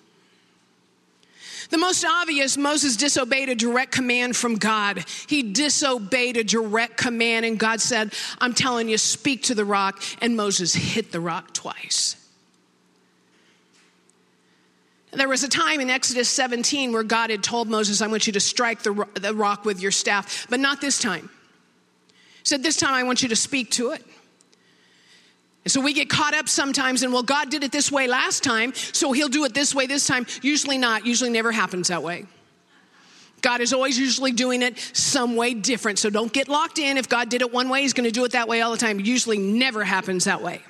The 1.70 1.78
most 1.78 2.06
obvious, 2.06 2.56
Moses 2.56 2.96
disobeyed 2.96 3.50
a 3.50 3.56
direct 3.56 3.92
command 3.92 4.38
from 4.38 4.56
God. 4.56 5.04
He 5.28 5.44
disobeyed 5.44 6.38
a 6.38 6.44
direct 6.44 6.96
command, 6.98 7.46
and 7.46 7.60
God 7.60 7.82
said, 7.82 8.14
I'm 8.40 8.54
telling 8.54 8.88
you, 8.88 8.98
speak 8.98 9.44
to 9.44 9.56
the 9.56 9.66
rock. 9.66 10.02
And 10.22 10.38
Moses 10.38 10.74
hit 10.74 11.12
the 11.12 11.20
rock 11.20 11.54
twice. 11.54 12.16
There 15.18 15.28
was 15.28 15.44
a 15.44 15.50
time 15.50 15.80
in 15.80 15.90
Exodus 15.90 16.30
17 16.30 16.92
where 16.92 17.02
God 17.02 17.32
had 17.32 17.42
told 17.42 17.68
Moses, 17.68 18.04
I 18.04 18.08
want 18.08 18.28
you 18.28 18.34
to 18.34 18.40
strike 18.40 18.84
the, 18.84 19.08
the 19.16 19.34
rock 19.34 19.66
with 19.66 19.82
your 19.82 19.90
staff, 19.90 20.46
but 20.48 20.60
not 20.60 20.80
this 20.80 21.00
time. 21.00 21.32
He 22.08 22.44
said, 22.44 22.62
This 22.62 22.78
time 22.78 22.94
I 22.94 23.02
want 23.02 23.24
you 23.24 23.30
to 23.30 23.36
speak 23.36 23.72
to 23.72 23.92
it. 23.92 24.06
And 25.66 25.72
so 25.72 25.82
we 25.82 25.94
get 25.94 26.08
caught 26.08 26.36
up 26.36 26.48
sometimes 26.48 27.02
and 27.02 27.12
well, 27.12 27.24
God 27.24 27.50
did 27.50 27.64
it 27.64 27.72
this 27.72 27.92
way 27.92 28.08
last 28.08 28.44
time, 28.44 28.74
so 28.76 29.12
he'll 29.12 29.28
do 29.28 29.44
it 29.46 29.56
this 29.56 29.74
way 29.74 29.88
this 29.88 30.06
time. 30.06 30.28
Usually 30.44 30.78
not, 30.78 31.06
usually 31.06 31.32
never 31.32 31.52
happens 31.52 31.88
that 31.88 32.04
way. 32.04 32.26
God 33.42 33.60
is 33.60 33.74
always 33.74 33.98
usually 33.98 34.32
doing 34.32 34.62
it 34.62 34.78
some 34.94 35.36
way 35.36 35.56
different. 35.56 36.00
So 36.00 36.10
don't 36.12 36.32
get 36.32 36.48
locked 36.48 36.80
in. 36.80 36.98
If 36.98 37.10
God 37.10 37.30
did 37.30 37.42
it 37.42 37.52
one 37.52 37.70
way, 37.70 37.82
he's 37.82 37.94
going 37.94 38.06
to 38.06 38.12
do 38.12 38.24
it 38.24 38.34
that 38.34 38.48
way 38.48 38.62
all 38.62 38.72
the 38.72 38.78
time. 38.78 39.00
Usually 39.00 39.38
never 39.38 39.84
happens 39.84 40.26
that 40.26 40.42
way. 40.42 40.62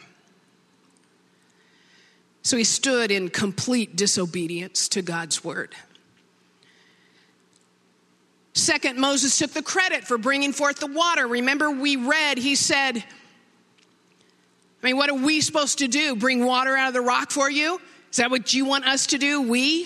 So 2.48 2.56
he 2.56 2.64
stood 2.64 3.12
in 3.12 3.28
complete 3.28 3.98
disobedience 3.98 4.88
to 4.90 5.02
God's 5.02 5.44
word. 5.44 5.76
Second, 8.54 8.98
Moses 8.98 9.38
took 9.38 9.52
the 9.52 9.62
credit 9.62 10.06
for 10.06 10.18
bringing 10.18 10.54
forth 10.54 10.80
the 10.80 10.88
water. 10.88 11.28
Remember, 11.28 11.70
we 11.70 11.98
read, 11.98 12.38
he 12.38 12.56
said, 12.56 13.00
I 13.00 14.86
mean, 14.86 14.96
what 14.96 15.10
are 15.10 15.16
we 15.16 15.42
supposed 15.42 15.80
to 15.80 15.90
do? 15.90 16.16
Bring 16.16 16.46
water 16.46 16.78
out 16.78 16.88
of 16.88 16.94
the 16.94 17.02
rock 17.02 17.32
for 17.32 17.52
you? 17.52 17.82
Is 18.12 18.16
that 18.16 18.32
what 18.32 18.54
you 18.54 18.64
want 18.64 18.88
us 18.88 19.08
to 19.08 19.18
do? 19.18 19.42
We? 19.42 19.86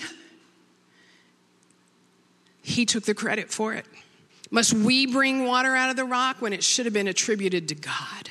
He 2.62 2.86
took 2.86 3.02
the 3.02 3.14
credit 3.14 3.50
for 3.50 3.74
it. 3.74 3.86
Must 4.52 4.72
we 4.72 5.06
bring 5.06 5.46
water 5.46 5.74
out 5.74 5.90
of 5.90 5.96
the 5.96 6.04
rock 6.04 6.36
when 6.38 6.52
it 6.52 6.62
should 6.62 6.86
have 6.86 6.94
been 6.94 7.08
attributed 7.08 7.66
to 7.70 7.74
God? 7.74 8.30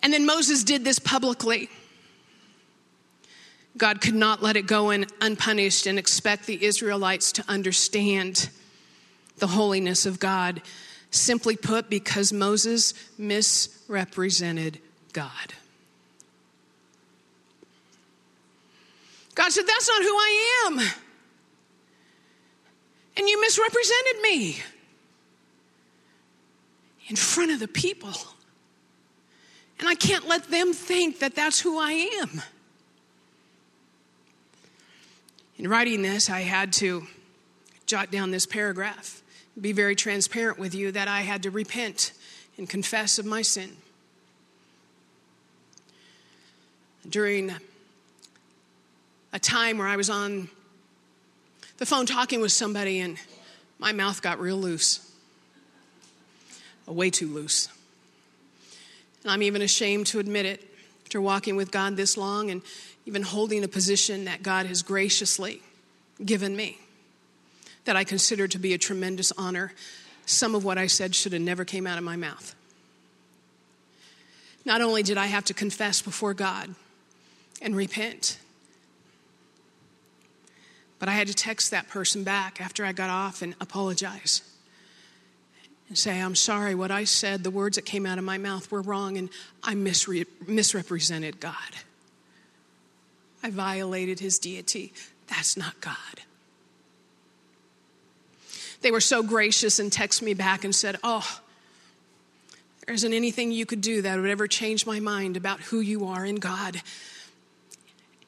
And 0.00 0.12
then 0.12 0.26
Moses 0.26 0.62
did 0.64 0.84
this 0.84 0.98
publicly. 0.98 1.68
God 3.76 4.00
could 4.00 4.14
not 4.14 4.42
let 4.42 4.56
it 4.56 4.66
go 4.66 4.90
in 4.90 5.06
unpunished 5.20 5.86
and 5.86 5.98
expect 5.98 6.46
the 6.46 6.64
Israelites 6.64 7.32
to 7.32 7.44
understand 7.48 8.48
the 9.38 9.46
holiness 9.46 10.06
of 10.06 10.18
God. 10.18 10.62
Simply 11.10 11.56
put, 11.56 11.90
because 11.90 12.32
Moses 12.32 12.94
misrepresented 13.18 14.80
God. 15.12 15.54
God 19.34 19.52
said, 19.52 19.66
That's 19.66 19.88
not 19.88 20.02
who 20.02 20.08
I 20.08 20.62
am. 20.66 20.78
And 23.18 23.28
you 23.28 23.40
misrepresented 23.40 24.22
me 24.22 24.62
in 27.08 27.16
front 27.16 27.52
of 27.52 27.60
the 27.60 27.68
people. 27.68 28.12
And 29.78 29.88
I 29.88 29.94
can't 29.94 30.26
let 30.26 30.50
them 30.50 30.72
think 30.72 31.18
that 31.18 31.34
that's 31.34 31.60
who 31.60 31.78
I 31.78 31.92
am. 32.22 32.42
In 35.58 35.68
writing 35.68 36.02
this, 36.02 36.30
I 36.30 36.40
had 36.40 36.72
to 36.74 37.06
jot 37.86 38.10
down 38.10 38.30
this 38.30 38.46
paragraph 38.46 39.22
be 39.60 39.72
very 39.72 39.96
transparent 39.96 40.58
with 40.58 40.74
you 40.74 40.92
that 40.92 41.08
I 41.08 41.22
had 41.22 41.44
to 41.44 41.50
repent 41.50 42.12
and 42.58 42.68
confess 42.68 43.18
of 43.18 43.24
my 43.24 43.42
sin. 43.42 43.76
During 47.08 47.52
a 49.32 49.38
time 49.38 49.78
where 49.78 49.88
I 49.88 49.96
was 49.96 50.10
on 50.10 50.48
the 51.78 51.86
phone 51.86 52.06
talking 52.06 52.40
with 52.40 52.52
somebody 52.52 53.00
and 53.00 53.16
my 53.78 53.92
mouth 53.92 54.20
got 54.20 54.40
real 54.40 54.56
loose, 54.56 55.10
way 56.86 57.10
too 57.10 57.28
loose. 57.28 57.68
And 59.26 59.32
I'm 59.32 59.42
even 59.42 59.60
ashamed 59.60 60.06
to 60.08 60.20
admit 60.20 60.46
it 60.46 60.62
after 61.02 61.20
walking 61.20 61.56
with 61.56 61.72
God 61.72 61.96
this 61.96 62.16
long 62.16 62.48
and 62.48 62.62
even 63.06 63.22
holding 63.22 63.64
a 63.64 63.68
position 63.68 64.26
that 64.26 64.44
God 64.44 64.66
has 64.66 64.82
graciously 64.82 65.62
given 66.24 66.54
me 66.54 66.78
that 67.86 67.96
I 67.96 68.04
consider 68.04 68.46
to 68.46 68.56
be 68.56 68.72
a 68.72 68.78
tremendous 68.78 69.32
honor. 69.36 69.72
Some 70.26 70.54
of 70.54 70.64
what 70.64 70.78
I 70.78 70.86
said 70.86 71.16
should 71.16 71.32
have 71.32 71.42
never 71.42 71.64
came 71.64 71.88
out 71.88 71.98
of 71.98 72.04
my 72.04 72.14
mouth. 72.14 72.54
Not 74.64 74.80
only 74.80 75.02
did 75.02 75.18
I 75.18 75.26
have 75.26 75.44
to 75.46 75.54
confess 75.54 76.00
before 76.00 76.32
God 76.32 76.76
and 77.60 77.74
repent, 77.74 78.38
But 81.00 81.08
I 81.08 81.12
had 81.12 81.26
to 81.26 81.34
text 81.34 81.72
that 81.72 81.88
person 81.88 82.22
back 82.22 82.60
after 82.60 82.84
I 82.84 82.92
got 82.92 83.10
off 83.10 83.42
and 83.42 83.56
apologize 83.60 84.40
and 85.88 85.96
say, 85.96 86.20
I'm 86.20 86.34
sorry, 86.34 86.74
what 86.74 86.90
I 86.90 87.04
said, 87.04 87.44
the 87.44 87.50
words 87.50 87.76
that 87.76 87.84
came 87.84 88.06
out 88.06 88.18
of 88.18 88.24
my 88.24 88.38
mouth 88.38 88.70
were 88.70 88.82
wrong, 88.82 89.16
and 89.16 89.30
I 89.62 89.74
misre- 89.74 90.26
misrepresented 90.46 91.38
God. 91.38 91.54
I 93.42 93.50
violated 93.50 94.18
his 94.18 94.38
deity. 94.38 94.92
That's 95.28 95.56
not 95.56 95.80
God. 95.80 95.96
They 98.80 98.90
were 98.90 99.00
so 99.00 99.22
gracious 99.22 99.78
and 99.78 99.90
texted 99.90 100.22
me 100.22 100.34
back 100.34 100.64
and 100.64 100.74
said, 100.74 100.96
Oh, 101.02 101.40
there 102.84 102.94
isn't 102.94 103.12
anything 103.12 103.52
you 103.52 103.66
could 103.66 103.80
do 103.80 104.02
that 104.02 104.18
would 104.18 104.30
ever 104.30 104.46
change 104.46 104.86
my 104.86 105.00
mind 105.00 105.36
about 105.36 105.60
who 105.60 105.80
you 105.80 106.06
are 106.06 106.24
in 106.24 106.36
God. 106.36 106.80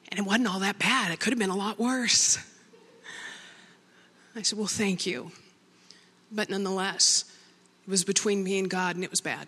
And 0.09 0.19
it 0.19 0.25
wasn't 0.25 0.47
all 0.47 0.59
that 0.59 0.79
bad, 0.79 1.11
it 1.11 1.19
could 1.19 1.31
have 1.31 1.39
been 1.39 1.49
a 1.49 1.55
lot 1.55 1.79
worse. 1.79 2.37
I 4.35 4.41
said, 4.41 4.57
Well, 4.57 4.67
thank 4.67 5.05
you. 5.05 5.31
But 6.31 6.49
nonetheless, 6.49 7.25
it 7.89 7.91
was 7.91 8.03
between 8.03 8.43
me 8.43 8.59
and 8.59 8.69
God, 8.69 8.93
and 8.93 9.03
it 9.03 9.09
was 9.09 9.19
bad. 9.19 9.47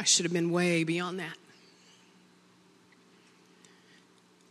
I 0.00 0.02
should 0.02 0.24
have 0.24 0.32
been 0.32 0.50
way 0.50 0.82
beyond 0.82 1.20
that. 1.20 1.36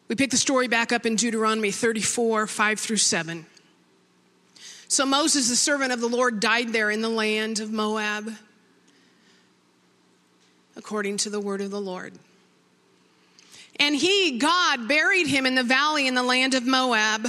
We 0.08 0.16
pick 0.16 0.32
the 0.32 0.38
story 0.38 0.70
back 0.70 0.94
up 0.94 1.06
in 1.06 1.18
Deuteronomy 1.18 1.72
34 1.72 2.48
5 2.48 2.80
through 2.80 2.96
7. 2.96 3.46
So 4.88 5.06
Moses, 5.06 5.50
the 5.50 5.58
servant 5.58 5.92
of 5.92 6.00
the 6.00 6.08
Lord, 6.08 6.40
died 6.40 6.70
there 6.70 6.90
in 6.90 7.02
the 7.02 7.10
land 7.10 7.60
of 7.60 7.70
Moab, 7.70 8.32
according 10.78 11.18
to 11.18 11.30
the 11.30 11.42
word 11.42 11.60
of 11.60 11.70
the 11.70 11.82
Lord. 11.82 12.14
And 13.78 13.94
he, 13.94 14.38
God, 14.38 14.88
buried 14.88 15.28
him 15.28 15.46
in 15.46 15.56
the 15.56 15.64
valley 15.64 16.08
in 16.08 16.16
the 16.16 16.24
land 16.24 16.54
of 16.54 16.66
Moab, 16.66 17.28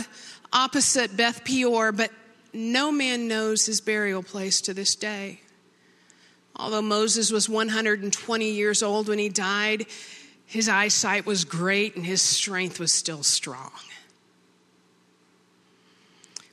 opposite 0.52 1.16
Beth 1.16 1.42
Peor, 1.44 1.90
but 1.90 2.12
no 2.52 2.92
man 2.92 3.28
knows 3.28 3.66
his 3.66 3.80
burial 3.80 4.22
place 4.22 4.60
to 4.62 4.74
this 4.74 4.94
day. 4.94 5.40
Although 6.54 6.82
Moses 6.82 7.30
was 7.30 7.48
120 7.48 8.50
years 8.50 8.82
old 8.82 9.08
when 9.08 9.18
he 9.18 9.28
died, 9.28 9.86
his 10.46 10.68
eyesight 10.68 11.24
was 11.24 11.44
great 11.44 11.96
and 11.96 12.04
his 12.04 12.20
strength 12.20 12.78
was 12.78 12.92
still 12.92 13.22
strong. 13.22 13.72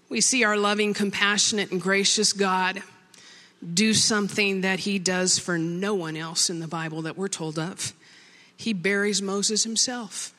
We 0.08 0.22
see 0.22 0.44
our 0.44 0.58
loving, 0.58 0.94
compassionate, 0.94 1.72
and 1.72 1.82
gracious 1.82 2.34
God 2.34 2.82
do 3.74 3.94
something 3.94 4.62
that 4.62 4.80
he 4.80 5.00
does 5.00 5.38
for 5.38 5.58
no 5.58 5.94
one 5.94 6.16
else 6.16 6.50
in 6.50 6.60
the 6.60 6.68
Bible 6.68 7.04
that 7.04 7.18
we're 7.18 7.28
told 7.28 7.60
of. 7.60 7.94
He 8.56 8.74
buries 8.74 9.22
Moses 9.22 9.64
himself. 9.64 10.34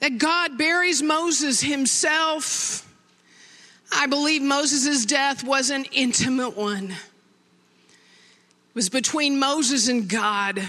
That 0.00 0.18
God 0.18 0.58
buries 0.58 1.00
Moses 1.00 1.60
himself. 1.60 2.91
I 3.94 4.06
believe 4.06 4.42
Moses' 4.42 5.04
death 5.04 5.44
was 5.44 5.70
an 5.70 5.84
intimate 5.92 6.56
one. 6.56 6.90
It 6.90 8.74
was 8.74 8.88
between 8.88 9.38
Moses 9.38 9.88
and 9.88 10.08
God. 10.08 10.62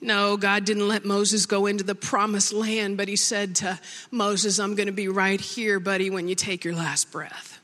No, 0.00 0.36
God 0.36 0.64
didn't 0.64 0.86
let 0.86 1.04
Moses 1.04 1.46
go 1.46 1.66
into 1.66 1.82
the 1.82 1.94
promised 1.94 2.52
land, 2.52 2.96
but 2.96 3.08
he 3.08 3.16
said 3.16 3.56
to 3.56 3.80
Moses, 4.10 4.58
I'm 4.58 4.74
going 4.74 4.86
to 4.86 4.92
be 4.92 5.08
right 5.08 5.40
here, 5.40 5.80
buddy, 5.80 6.10
when 6.10 6.28
you 6.28 6.34
take 6.34 6.64
your 6.64 6.74
last 6.74 7.10
breath. 7.10 7.58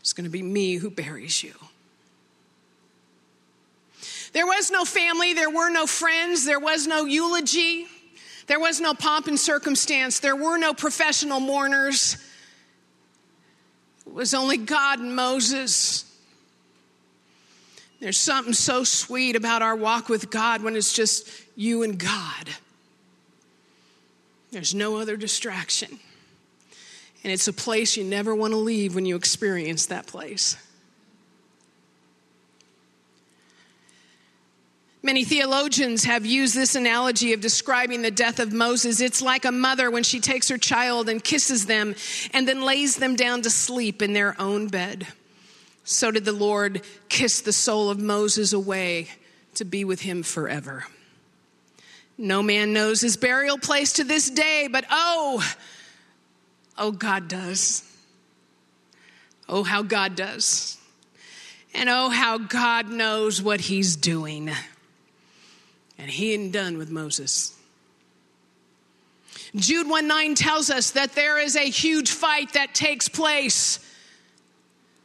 It's 0.00 0.12
going 0.12 0.24
to 0.24 0.30
be 0.30 0.42
me 0.42 0.76
who 0.76 0.88
buries 0.88 1.42
you. 1.42 1.54
There 4.32 4.46
was 4.46 4.70
no 4.70 4.84
family, 4.84 5.34
there 5.34 5.50
were 5.50 5.68
no 5.68 5.86
friends, 5.86 6.46
there 6.46 6.58
was 6.58 6.86
no 6.86 7.04
eulogy, 7.04 7.86
there 8.46 8.58
was 8.58 8.80
no 8.80 8.94
pomp 8.94 9.26
and 9.26 9.38
circumstance, 9.38 10.20
there 10.20 10.36
were 10.36 10.56
no 10.56 10.72
professional 10.72 11.38
mourners. 11.38 12.16
It 14.12 14.16
was 14.16 14.34
only 14.34 14.58
God 14.58 14.98
and 14.98 15.16
Moses. 15.16 16.04
There's 17.98 18.20
something 18.20 18.52
so 18.52 18.84
sweet 18.84 19.36
about 19.36 19.62
our 19.62 19.74
walk 19.74 20.10
with 20.10 20.30
God 20.30 20.62
when 20.62 20.76
it's 20.76 20.92
just 20.92 21.26
you 21.56 21.82
and 21.82 21.98
God. 21.98 22.50
There's 24.50 24.74
no 24.74 24.98
other 24.98 25.16
distraction. 25.16 25.98
And 27.24 27.32
it's 27.32 27.48
a 27.48 27.54
place 27.54 27.96
you 27.96 28.04
never 28.04 28.34
want 28.34 28.52
to 28.52 28.58
leave 28.58 28.94
when 28.94 29.06
you 29.06 29.16
experience 29.16 29.86
that 29.86 30.06
place. 30.06 30.58
Many 35.04 35.24
theologians 35.24 36.04
have 36.04 36.24
used 36.24 36.54
this 36.54 36.76
analogy 36.76 37.32
of 37.32 37.40
describing 37.40 38.02
the 38.02 38.10
death 38.12 38.38
of 38.38 38.52
Moses. 38.52 39.00
It's 39.00 39.20
like 39.20 39.44
a 39.44 39.50
mother 39.50 39.90
when 39.90 40.04
she 40.04 40.20
takes 40.20 40.48
her 40.48 40.58
child 40.58 41.08
and 41.08 41.22
kisses 41.22 41.66
them 41.66 41.96
and 42.32 42.46
then 42.46 42.62
lays 42.62 42.96
them 42.96 43.16
down 43.16 43.42
to 43.42 43.50
sleep 43.50 44.00
in 44.00 44.12
their 44.12 44.40
own 44.40 44.68
bed. 44.68 45.08
So 45.82 46.12
did 46.12 46.24
the 46.24 46.32
Lord 46.32 46.82
kiss 47.08 47.40
the 47.40 47.52
soul 47.52 47.90
of 47.90 47.98
Moses 47.98 48.52
away 48.52 49.08
to 49.56 49.64
be 49.64 49.84
with 49.84 50.02
him 50.02 50.22
forever. 50.22 50.84
No 52.16 52.40
man 52.40 52.72
knows 52.72 53.00
his 53.00 53.16
burial 53.16 53.58
place 53.58 53.94
to 53.94 54.04
this 54.04 54.30
day, 54.30 54.68
but 54.70 54.84
oh, 54.88 55.44
oh, 56.78 56.92
God 56.92 57.26
does. 57.26 57.82
Oh, 59.48 59.64
how 59.64 59.82
God 59.82 60.14
does. 60.14 60.78
And 61.74 61.88
oh, 61.88 62.10
how 62.10 62.38
God 62.38 62.88
knows 62.88 63.42
what 63.42 63.62
he's 63.62 63.96
doing. 63.96 64.52
And 66.02 66.10
he 66.10 66.34
ain't 66.34 66.50
done 66.50 66.78
with 66.78 66.90
Moses. 66.90 67.56
Jude 69.54 69.88
1 69.88 70.08
9 70.08 70.34
tells 70.34 70.68
us 70.68 70.90
that 70.90 71.12
there 71.12 71.38
is 71.38 71.54
a 71.54 71.70
huge 71.70 72.10
fight 72.10 72.54
that 72.54 72.74
takes 72.74 73.08
place. 73.08 73.78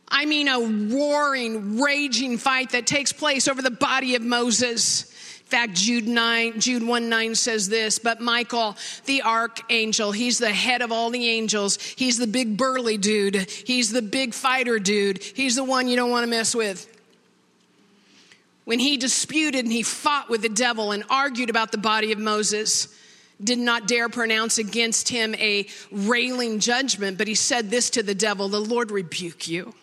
I 0.07 0.25
mean, 0.25 0.47
a 0.47 0.59
roaring, 0.59 1.79
raging 1.79 2.39
fight 2.39 2.71
that 2.71 2.87
takes 2.87 3.13
place 3.13 3.47
over 3.47 3.61
the 3.61 3.69
body 3.69 4.15
of 4.15 4.23
Moses. 4.23 5.11
In 5.41 5.45
fact, 5.45 5.75
Jude 5.75 6.07
9, 6.07 6.59
Jude 6.59 6.81
1 6.81 7.09
9 7.09 7.35
says 7.35 7.69
this, 7.69 7.99
but 7.99 8.19
Michael, 8.19 8.75
the 9.05 9.21
archangel, 9.21 10.11
he's 10.11 10.39
the 10.39 10.49
head 10.49 10.81
of 10.81 10.91
all 10.91 11.11
the 11.11 11.27
angels. 11.27 11.77
He's 11.77 12.17
the 12.17 12.25
big 12.25 12.57
burly 12.57 12.97
dude. 12.97 13.35
He's 13.35 13.91
the 13.91 14.01
big 14.01 14.33
fighter 14.33 14.79
dude. 14.79 15.21
He's 15.21 15.57
the 15.57 15.63
one 15.63 15.87
you 15.87 15.95
don't 15.95 16.09
want 16.09 16.23
to 16.23 16.29
mess 16.29 16.55
with 16.55 16.96
when 18.67 18.79
he 18.79 18.97
disputed 18.97 19.63
and 19.63 19.71
he 19.71 19.81
fought 19.81 20.29
with 20.29 20.41
the 20.41 20.49
devil 20.49 20.91
and 20.91 21.01
argued 21.09 21.49
about 21.49 21.71
the 21.71 21.77
body 21.77 22.11
of 22.11 22.19
Moses, 22.19 22.93
did 23.41 23.57
not 23.57 23.87
dare 23.87 24.09
pronounce 24.09 24.57
against 24.57 25.07
him 25.07 25.33
a 25.35 25.67
railing 25.89 26.59
judgment, 26.59 27.17
but 27.17 27.29
he 27.29 27.33
said 27.33 27.69
this 27.69 27.89
to 27.91 28.03
the 28.03 28.13
devil 28.13 28.49
The 28.49 28.59
Lord 28.59 28.91
rebuke 28.91 29.47
you. 29.47 29.73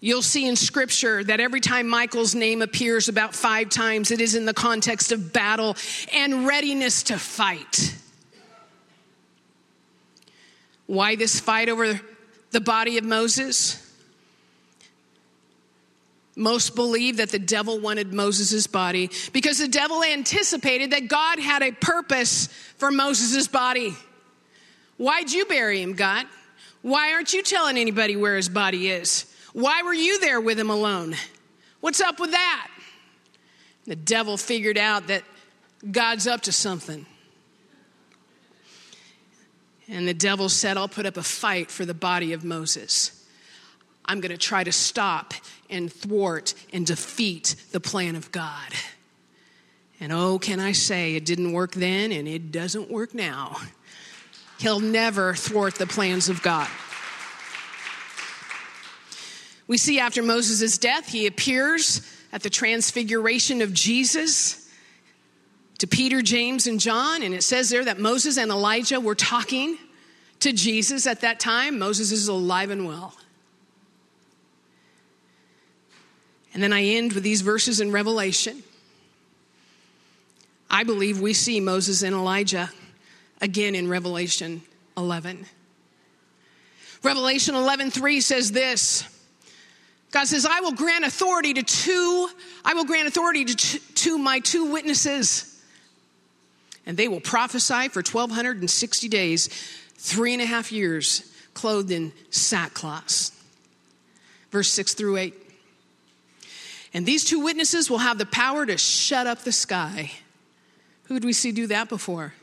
You'll 0.00 0.20
see 0.20 0.46
in 0.46 0.56
scripture 0.56 1.24
that 1.24 1.40
every 1.40 1.60
time 1.60 1.88
Michael's 1.88 2.34
name 2.34 2.60
appears 2.60 3.08
about 3.08 3.34
five 3.34 3.70
times, 3.70 4.10
it 4.10 4.20
is 4.20 4.34
in 4.34 4.44
the 4.44 4.52
context 4.52 5.10
of 5.10 5.32
battle 5.32 5.74
and 6.12 6.46
readiness 6.46 7.04
to 7.04 7.18
fight. 7.18 7.94
Why 10.84 11.16
this 11.16 11.40
fight 11.40 11.70
over 11.70 11.98
the 12.50 12.60
body 12.60 12.98
of 12.98 13.04
Moses? 13.04 13.87
Most 16.38 16.76
believe 16.76 17.16
that 17.16 17.30
the 17.30 17.38
devil 17.40 17.80
wanted 17.80 18.12
Moses' 18.12 18.68
body 18.68 19.10
because 19.32 19.58
the 19.58 19.66
devil 19.66 20.04
anticipated 20.04 20.92
that 20.92 21.08
God 21.08 21.40
had 21.40 21.62
a 21.62 21.72
purpose 21.72 22.46
for 22.76 22.92
Moses' 22.92 23.48
body. 23.48 23.96
Why'd 24.98 25.32
you 25.32 25.46
bury 25.46 25.82
him, 25.82 25.94
God? 25.94 26.26
Why 26.82 27.12
aren't 27.12 27.32
you 27.34 27.42
telling 27.42 27.76
anybody 27.76 28.14
where 28.14 28.36
his 28.36 28.48
body 28.48 28.88
is? 28.88 29.26
Why 29.52 29.82
were 29.82 29.92
you 29.92 30.20
there 30.20 30.40
with 30.40 30.60
him 30.60 30.70
alone? 30.70 31.16
What's 31.80 32.00
up 32.00 32.20
with 32.20 32.30
that? 32.30 32.70
The 33.86 33.96
devil 33.96 34.36
figured 34.36 34.78
out 34.78 35.08
that 35.08 35.24
God's 35.90 36.28
up 36.28 36.42
to 36.42 36.52
something. 36.52 37.04
And 39.88 40.06
the 40.06 40.14
devil 40.14 40.48
said, 40.48 40.76
I'll 40.76 40.86
put 40.86 41.04
up 41.04 41.16
a 41.16 41.22
fight 41.24 41.72
for 41.72 41.84
the 41.84 41.94
body 41.94 42.32
of 42.32 42.44
Moses. 42.44 43.17
I'm 44.08 44.20
going 44.20 44.32
to 44.32 44.38
try 44.38 44.64
to 44.64 44.72
stop 44.72 45.34
and 45.70 45.92
thwart 45.92 46.54
and 46.72 46.86
defeat 46.86 47.54
the 47.72 47.80
plan 47.80 48.16
of 48.16 48.32
God. 48.32 48.72
And 50.00 50.12
oh, 50.12 50.38
can 50.38 50.60
I 50.60 50.72
say, 50.72 51.14
it 51.14 51.26
didn't 51.26 51.52
work 51.52 51.72
then 51.72 52.10
and 52.10 52.26
it 52.26 52.50
doesn't 52.50 52.90
work 52.90 53.14
now. 53.14 53.58
He'll 54.58 54.80
never 54.80 55.34
thwart 55.34 55.74
the 55.74 55.86
plans 55.86 56.28
of 56.28 56.42
God. 56.42 56.68
We 59.66 59.76
see 59.76 60.00
after 60.00 60.22
Moses' 60.22 60.78
death, 60.78 61.08
he 61.08 61.26
appears 61.26 62.00
at 62.32 62.42
the 62.42 62.50
transfiguration 62.50 63.60
of 63.60 63.72
Jesus 63.74 64.68
to 65.78 65.86
Peter, 65.86 66.22
James, 66.22 66.66
and 66.66 66.80
John. 66.80 67.22
And 67.22 67.34
it 67.34 67.42
says 67.42 67.68
there 67.68 67.84
that 67.84 67.98
Moses 67.98 68.38
and 68.38 68.50
Elijah 68.50 68.98
were 68.98 69.14
talking 69.14 69.76
to 70.40 70.52
Jesus 70.52 71.06
at 71.06 71.20
that 71.20 71.38
time. 71.38 71.78
Moses 71.78 72.12
is 72.12 72.28
alive 72.28 72.70
and 72.70 72.86
well. 72.86 73.14
And 76.58 76.62
then 76.64 76.72
I 76.72 76.82
end 76.82 77.12
with 77.12 77.22
these 77.22 77.42
verses 77.42 77.78
in 77.78 77.92
Revelation. 77.92 78.64
I 80.68 80.82
believe 80.82 81.20
we 81.20 81.32
see 81.32 81.60
Moses 81.60 82.02
and 82.02 82.12
Elijah 82.12 82.68
again 83.40 83.76
in 83.76 83.88
Revelation 83.88 84.62
11. 84.96 85.46
Revelation 87.04 87.54
11:3 87.54 88.20
says 88.20 88.50
this. 88.50 89.04
God 90.10 90.24
says, 90.24 90.44
"I 90.44 90.58
will 90.58 90.72
grant 90.72 91.04
authority 91.04 91.54
to 91.54 91.62
two, 91.62 92.28
I 92.64 92.74
will 92.74 92.84
grant 92.84 93.06
authority 93.06 93.44
to, 93.44 93.78
to 93.78 94.18
my 94.18 94.40
two 94.40 94.64
witnesses, 94.64 95.44
and 96.86 96.96
they 96.96 97.06
will 97.06 97.20
prophesy 97.20 97.86
for 97.86 98.02
1260 98.02 99.08
days, 99.08 99.48
three 99.96 100.32
and 100.32 100.42
a 100.42 100.46
half 100.46 100.72
years, 100.72 101.22
clothed 101.54 101.92
in 101.92 102.12
sackcloth." 102.30 103.30
Verse 104.50 104.72
6 104.72 104.94
through 104.94 105.18
8. 105.18 105.47
And 106.94 107.04
these 107.04 107.24
two 107.24 107.40
witnesses 107.40 107.90
will 107.90 107.98
have 107.98 108.18
the 108.18 108.26
power 108.26 108.64
to 108.64 108.78
shut 108.78 109.26
up 109.26 109.40
the 109.40 109.52
sky. 109.52 110.12
Who 111.04 111.14
did 111.14 111.24
we 111.24 111.32
see 111.32 111.52
do 111.52 111.66
that 111.68 111.88
before? 111.88 112.34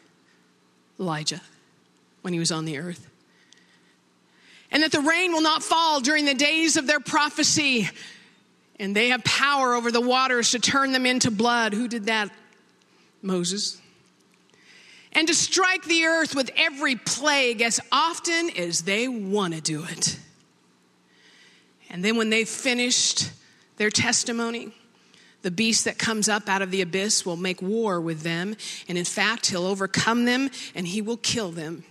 Elijah, 0.99 1.41
when 2.21 2.33
he 2.33 2.39
was 2.39 2.51
on 2.51 2.65
the 2.65 2.77
earth 2.77 3.09
and 4.75 4.83
that 4.83 4.91
the 4.91 4.99
rain 4.99 5.31
will 5.31 5.41
not 5.41 5.63
fall 5.63 6.01
during 6.01 6.25
the 6.25 6.33
days 6.33 6.75
of 6.75 6.85
their 6.85 6.99
prophecy. 6.99 7.89
And 8.77 8.93
they 8.93 9.07
have 9.07 9.23
power 9.23 9.73
over 9.73 9.89
the 9.89 10.01
waters 10.01 10.51
to 10.51 10.59
turn 10.59 10.91
them 10.91 11.05
into 11.05 11.31
blood. 11.31 11.73
Who 11.73 11.87
did 11.87 12.07
that? 12.07 12.29
Moses. 13.21 13.79
And 15.13 15.29
to 15.29 15.33
strike 15.33 15.85
the 15.85 16.03
earth 16.03 16.35
with 16.35 16.51
every 16.57 16.97
plague 16.97 17.61
as 17.61 17.79
often 17.89 18.49
as 18.57 18.81
they 18.81 19.07
want 19.07 19.53
to 19.53 19.61
do 19.61 19.85
it. 19.85 20.19
And 21.89 22.03
then 22.03 22.17
when 22.17 22.29
they've 22.29 22.49
finished 22.49 23.31
their 23.77 23.89
testimony, 23.89 24.71
the 25.41 25.51
beast 25.51 25.85
that 25.85 25.97
comes 25.97 26.27
up 26.27 26.49
out 26.49 26.61
of 26.61 26.71
the 26.71 26.81
abyss 26.81 27.25
will 27.25 27.37
make 27.37 27.61
war 27.61 28.01
with 28.01 28.21
them. 28.21 28.55
And 28.87 28.97
in 28.97 29.05
fact, 29.05 29.47
he'll 29.47 29.65
overcome 29.65 30.25
them 30.25 30.49
and 30.73 30.87
he 30.87 31.01
will 31.01 31.17
kill 31.17 31.51
them 31.51 31.83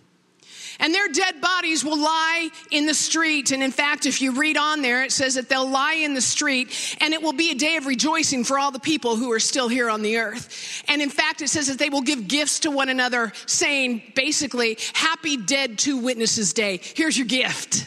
and 0.81 0.94
their 0.94 1.09
dead 1.09 1.40
bodies 1.40 1.85
will 1.85 1.99
lie 1.99 2.49
in 2.70 2.87
the 2.87 2.94
street. 2.94 3.53
And 3.53 3.62
in 3.62 3.70
fact, 3.70 4.07
if 4.07 4.20
you 4.20 4.33
read 4.33 4.57
on 4.57 4.83
there, 4.83 5.05
it 5.05 5.12
says 5.12 5.35
that 5.35 5.49
they'll 5.49 5.68
lie 5.68 5.94
in 5.94 6.14
the 6.14 6.20
street 6.20 6.97
and 7.01 7.14
it 7.14 7.23
will 7.23 7.33
be 7.33 7.51
a 7.51 7.55
day 7.55 7.77
of 7.77 7.87
rejoicing 7.87 8.44
for 8.44 8.59
all 8.59 8.70
the 8.70 8.81
people 8.81 9.16
who 9.16 9.31
are 9.33 9.40
still 9.40 9.68
here 9.68 9.88
on 9.88 10.03
the 10.03 10.18
earth. 10.18 10.83
And 10.88 11.01
in 11.03 11.11
fact, 11.11 11.42
it 11.42 11.49
says 11.49 11.68
that 11.68 11.79
they 11.79 11.90
will 11.90 12.03
give 12.03 12.29
gifts 12.29 12.61
to 12.61 12.70
one 12.70 12.88
another, 12.88 13.33
saying 13.47 14.12
basically, 14.14 14.79
Happy 14.92 15.37
Dead 15.37 15.79
Two 15.79 15.99
Witnesses 15.99 16.53
Day. 16.53 16.81
Here's 16.83 17.16
your 17.16 17.27
gift. 17.27 17.87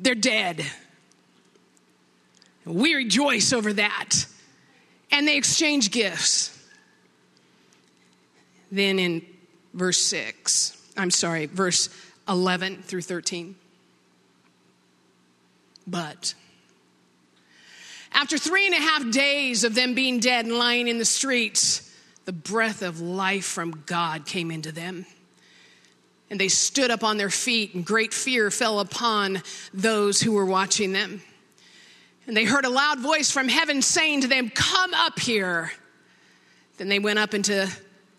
They're 0.00 0.14
dead. 0.14 0.64
We 2.64 2.94
rejoice 2.94 3.52
over 3.52 3.72
that. 3.74 4.26
And 5.10 5.28
they 5.28 5.36
exchange 5.36 5.90
gifts. 5.90 6.50
Then 8.72 8.98
in 8.98 9.22
verse 9.72 9.98
6, 9.98 10.76
I'm 10.96 11.10
sorry, 11.10 11.46
verse 11.46 11.88
11 12.28 12.82
through 12.82 13.02
13. 13.02 13.54
But 15.86 16.34
after 18.12 18.38
three 18.38 18.66
and 18.66 18.74
a 18.74 18.78
half 18.78 19.10
days 19.10 19.64
of 19.64 19.74
them 19.74 19.94
being 19.94 20.20
dead 20.20 20.46
and 20.46 20.56
lying 20.56 20.88
in 20.88 20.98
the 20.98 21.04
streets, 21.04 21.92
the 22.24 22.32
breath 22.32 22.82
of 22.82 23.00
life 23.00 23.44
from 23.44 23.82
God 23.86 24.24
came 24.24 24.50
into 24.50 24.72
them. 24.72 25.04
And 26.30 26.40
they 26.40 26.48
stood 26.48 26.90
up 26.90 27.04
on 27.04 27.18
their 27.18 27.30
feet, 27.30 27.74
and 27.74 27.84
great 27.84 28.14
fear 28.14 28.50
fell 28.50 28.80
upon 28.80 29.42
those 29.74 30.20
who 30.20 30.32
were 30.32 30.46
watching 30.46 30.92
them. 30.92 31.22
And 32.26 32.36
they 32.36 32.44
heard 32.44 32.64
a 32.64 32.70
loud 32.70 33.00
voice 33.00 33.30
from 33.30 33.48
heaven 33.48 33.82
saying 33.82 34.22
to 34.22 34.28
them, 34.28 34.50
Come 34.50 34.94
up 34.94 35.18
here. 35.18 35.72
Then 36.78 36.88
they 36.88 36.98
went 36.98 37.18
up 37.18 37.34
into 37.34 37.68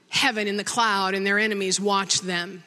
heaven 0.10 0.48
in 0.48 0.58
the 0.58 0.64
cloud, 0.64 1.14
and 1.14 1.26
their 1.26 1.40
enemies 1.40 1.80
watched 1.80 2.24
them. 2.24 2.64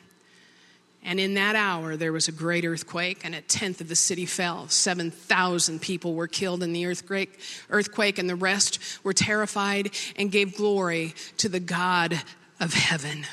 And 1.04 1.20
in 1.20 1.34
that 1.34 1.54
hour, 1.56 1.96
there 1.96 2.12
was 2.12 2.28
a 2.28 2.32
great 2.32 2.64
earthquake, 2.64 3.20
and 3.24 3.34
a 3.34 3.40
tenth 3.40 3.80
of 3.80 3.88
the 3.88 3.96
city 3.96 4.26
fell. 4.26 4.68
7,000 4.68 5.80
people 5.80 6.14
were 6.14 6.26
killed 6.26 6.62
in 6.62 6.72
the 6.72 6.86
earthquake, 6.86 7.40
earthquake, 7.70 8.18
and 8.18 8.28
the 8.28 8.36
rest 8.36 8.78
were 9.04 9.12
terrified 9.12 9.90
and 10.16 10.30
gave 10.30 10.56
glory 10.56 11.14
to 11.38 11.48
the 11.48 11.60
God 11.60 12.20
of 12.60 12.74
heaven. 12.74 13.24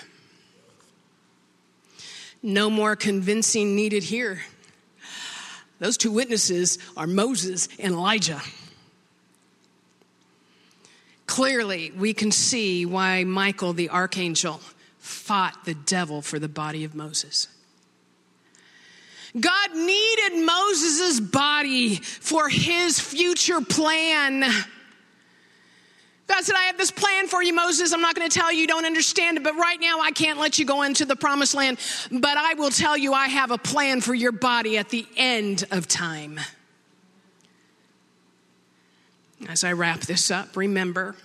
No 2.42 2.70
more 2.70 2.96
convincing 2.96 3.76
needed 3.76 4.04
here. 4.04 4.44
Those 5.80 5.98
two 5.98 6.12
witnesses 6.12 6.78
are 6.96 7.08
Moses 7.08 7.68
and 7.80 7.94
Elijah. 7.94 8.42
Clearly, 11.28 11.92
we 11.92 12.14
can 12.14 12.32
see 12.32 12.86
why 12.86 13.24
Michael 13.24 13.74
the 13.74 13.90
archangel 13.90 14.62
fought 15.00 15.66
the 15.66 15.74
devil 15.74 16.22
for 16.22 16.40
the 16.40 16.48
body 16.48 16.84
of 16.84 16.96
Moses. 16.96 17.48
God 19.38 19.76
needed 19.76 20.46
Moses' 20.46 21.20
body 21.20 21.96
for 21.96 22.48
his 22.48 23.00
future 23.00 23.60
plan. 23.60 24.46
God 26.28 26.44
said, 26.44 26.56
I 26.56 26.64
have 26.64 26.78
this 26.78 26.92
plan 26.92 27.28
for 27.28 27.44
you, 27.44 27.54
Moses. 27.54 27.94
I'm 27.94 28.02
not 28.02 28.16
going 28.16 28.28
to 28.28 28.40
tell 28.40 28.52
you, 28.52 28.62
you 28.62 28.68
don't 28.68 28.86
understand 28.86 29.38
it, 29.38 29.44
but 29.44 29.56
right 29.56 29.80
now 29.80 30.00
I 30.00 30.12
can't 30.12 30.40
let 30.40 30.58
you 30.58 30.66
go 30.66 30.82
into 30.82 31.06
the 31.06 31.16
promised 31.16 31.54
land. 31.54 31.78
But 32.12 32.38
I 32.38 32.56
will 32.56 32.72
tell 32.72 32.98
you, 32.98 33.14
I 33.14 33.28
have 33.28 33.52
a 33.52 33.58
plan 33.58 34.02
for 34.02 34.16
your 34.16 34.32
body 34.32 34.78
at 34.78 34.90
the 34.90 35.06
end 35.16 35.66
of 35.70 35.88
time. 35.88 36.40
As 39.48 39.64
I 39.64 39.74
wrap 39.74 40.02
this 40.02 40.32
up, 40.32 40.58
remember 40.58 41.16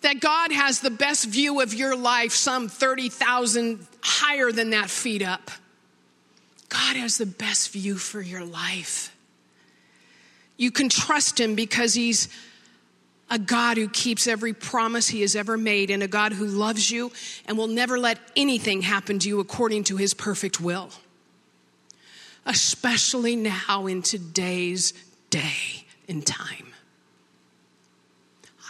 that 0.00 0.20
God 0.20 0.50
has 0.52 0.80
the 0.80 0.90
best 0.90 1.26
view 1.26 1.60
of 1.60 1.74
your 1.74 1.94
life, 1.94 2.32
some 2.32 2.68
30,000 2.68 3.86
higher 4.00 4.50
than 4.50 4.70
that 4.70 4.88
feet 4.88 5.22
up. 5.22 5.50
God 6.70 6.96
has 6.96 7.18
the 7.18 7.26
best 7.26 7.72
view 7.72 7.96
for 7.96 8.22
your 8.22 8.44
life. 8.44 9.14
You 10.56 10.70
can 10.70 10.88
trust 10.88 11.38
Him 11.38 11.54
because 11.54 11.92
He's 11.92 12.28
a 13.30 13.38
God 13.38 13.76
who 13.76 13.88
keeps 13.88 14.26
every 14.26 14.52
promise 14.52 15.08
He 15.08 15.20
has 15.20 15.36
ever 15.36 15.56
made 15.56 15.90
and 15.90 16.02
a 16.02 16.08
God 16.08 16.32
who 16.32 16.46
loves 16.46 16.90
you 16.90 17.12
and 17.46 17.56
will 17.56 17.68
never 17.68 17.98
let 17.98 18.18
anything 18.36 18.82
happen 18.82 19.20
to 19.20 19.28
you 19.28 19.38
according 19.38 19.84
to 19.84 19.96
His 19.96 20.12
perfect 20.12 20.60
will. 20.60 20.90
Especially 22.44 23.36
now 23.36 23.86
in 23.86 24.02
today's 24.02 24.92
day 25.30 25.86
and 26.08 26.26
time. 26.26 26.66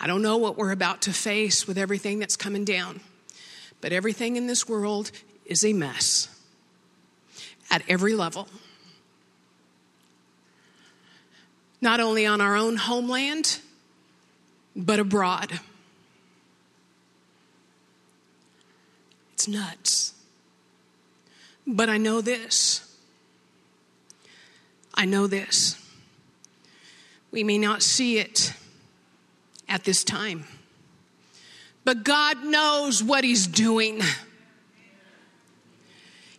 I 0.00 0.06
don't 0.06 0.22
know 0.22 0.36
what 0.36 0.58
we're 0.58 0.72
about 0.72 1.02
to 1.02 1.12
face 1.12 1.66
with 1.66 1.78
everything 1.78 2.18
that's 2.18 2.36
coming 2.36 2.64
down, 2.64 3.00
but 3.80 3.92
everything 3.92 4.36
in 4.36 4.46
this 4.46 4.68
world 4.68 5.10
is 5.46 5.64
a 5.64 5.72
mess 5.72 6.28
at 7.70 7.82
every 7.88 8.14
level. 8.14 8.48
Not 11.80 12.00
only 12.00 12.26
on 12.26 12.40
our 12.40 12.56
own 12.56 12.76
homeland, 12.76 13.58
but 14.76 14.98
abroad. 14.98 15.60
It's 19.32 19.48
nuts. 19.48 20.12
But 21.66 21.88
I 21.88 21.96
know 21.96 22.20
this. 22.20 22.86
I 24.94 25.04
know 25.04 25.26
this. 25.26 25.76
We 27.30 27.44
may 27.44 27.58
not 27.58 27.82
see 27.82 28.18
it 28.18 28.52
at 29.68 29.84
this 29.84 30.02
time, 30.02 30.44
but 31.84 32.02
God 32.02 32.44
knows 32.44 33.02
what 33.02 33.24
He's 33.24 33.46
doing. 33.46 34.00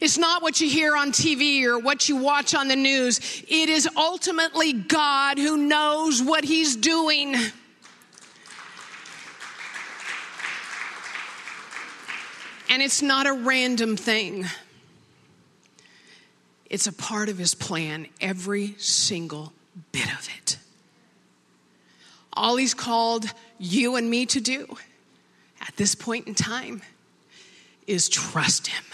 It's 0.02 0.18
not 0.18 0.42
what 0.42 0.60
you 0.60 0.70
hear 0.70 0.98
on 0.98 1.12
TV 1.12 1.64
or 1.64 1.80
what 1.80 2.10
you 2.10 2.18
watch 2.18 2.54
on 2.54 2.68
the 2.68 2.76
news. 2.76 3.20
It 3.48 3.70
is 3.70 3.88
ultimately 3.96 4.74
God 4.74 5.38
who 5.38 5.58
knows 5.58 6.22
what 6.22 6.44
He's 6.44 6.76
doing. 6.76 7.36
And 12.72 12.82
it's 12.82 13.02
not 13.02 13.28
a 13.28 13.34
random 13.34 13.98
thing, 13.98 14.46
it's 16.70 16.88
a 16.88 16.94
part 16.94 17.28
of 17.28 17.38
His 17.38 17.54
plan, 17.54 18.08
every 18.22 18.76
single 18.78 19.52
bit 19.92 20.08
of 20.08 20.30
it. 20.38 20.58
All 22.32 22.56
He's 22.56 22.74
called 22.74 23.26
you 23.60 23.98
and 23.98 24.10
me 24.10 24.26
to 24.28 24.40
do 24.40 24.78
at 25.60 25.76
this 25.76 25.96
point 25.96 26.30
in 26.30 26.34
time 26.34 26.82
is 27.88 28.08
trust 28.08 28.68
Him. 28.68 28.86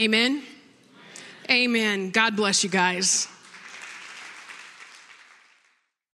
Amen. 0.00 0.42
Amen. 1.50 2.08
God 2.08 2.34
bless 2.34 2.64
you 2.64 2.70
guys. 2.70 3.28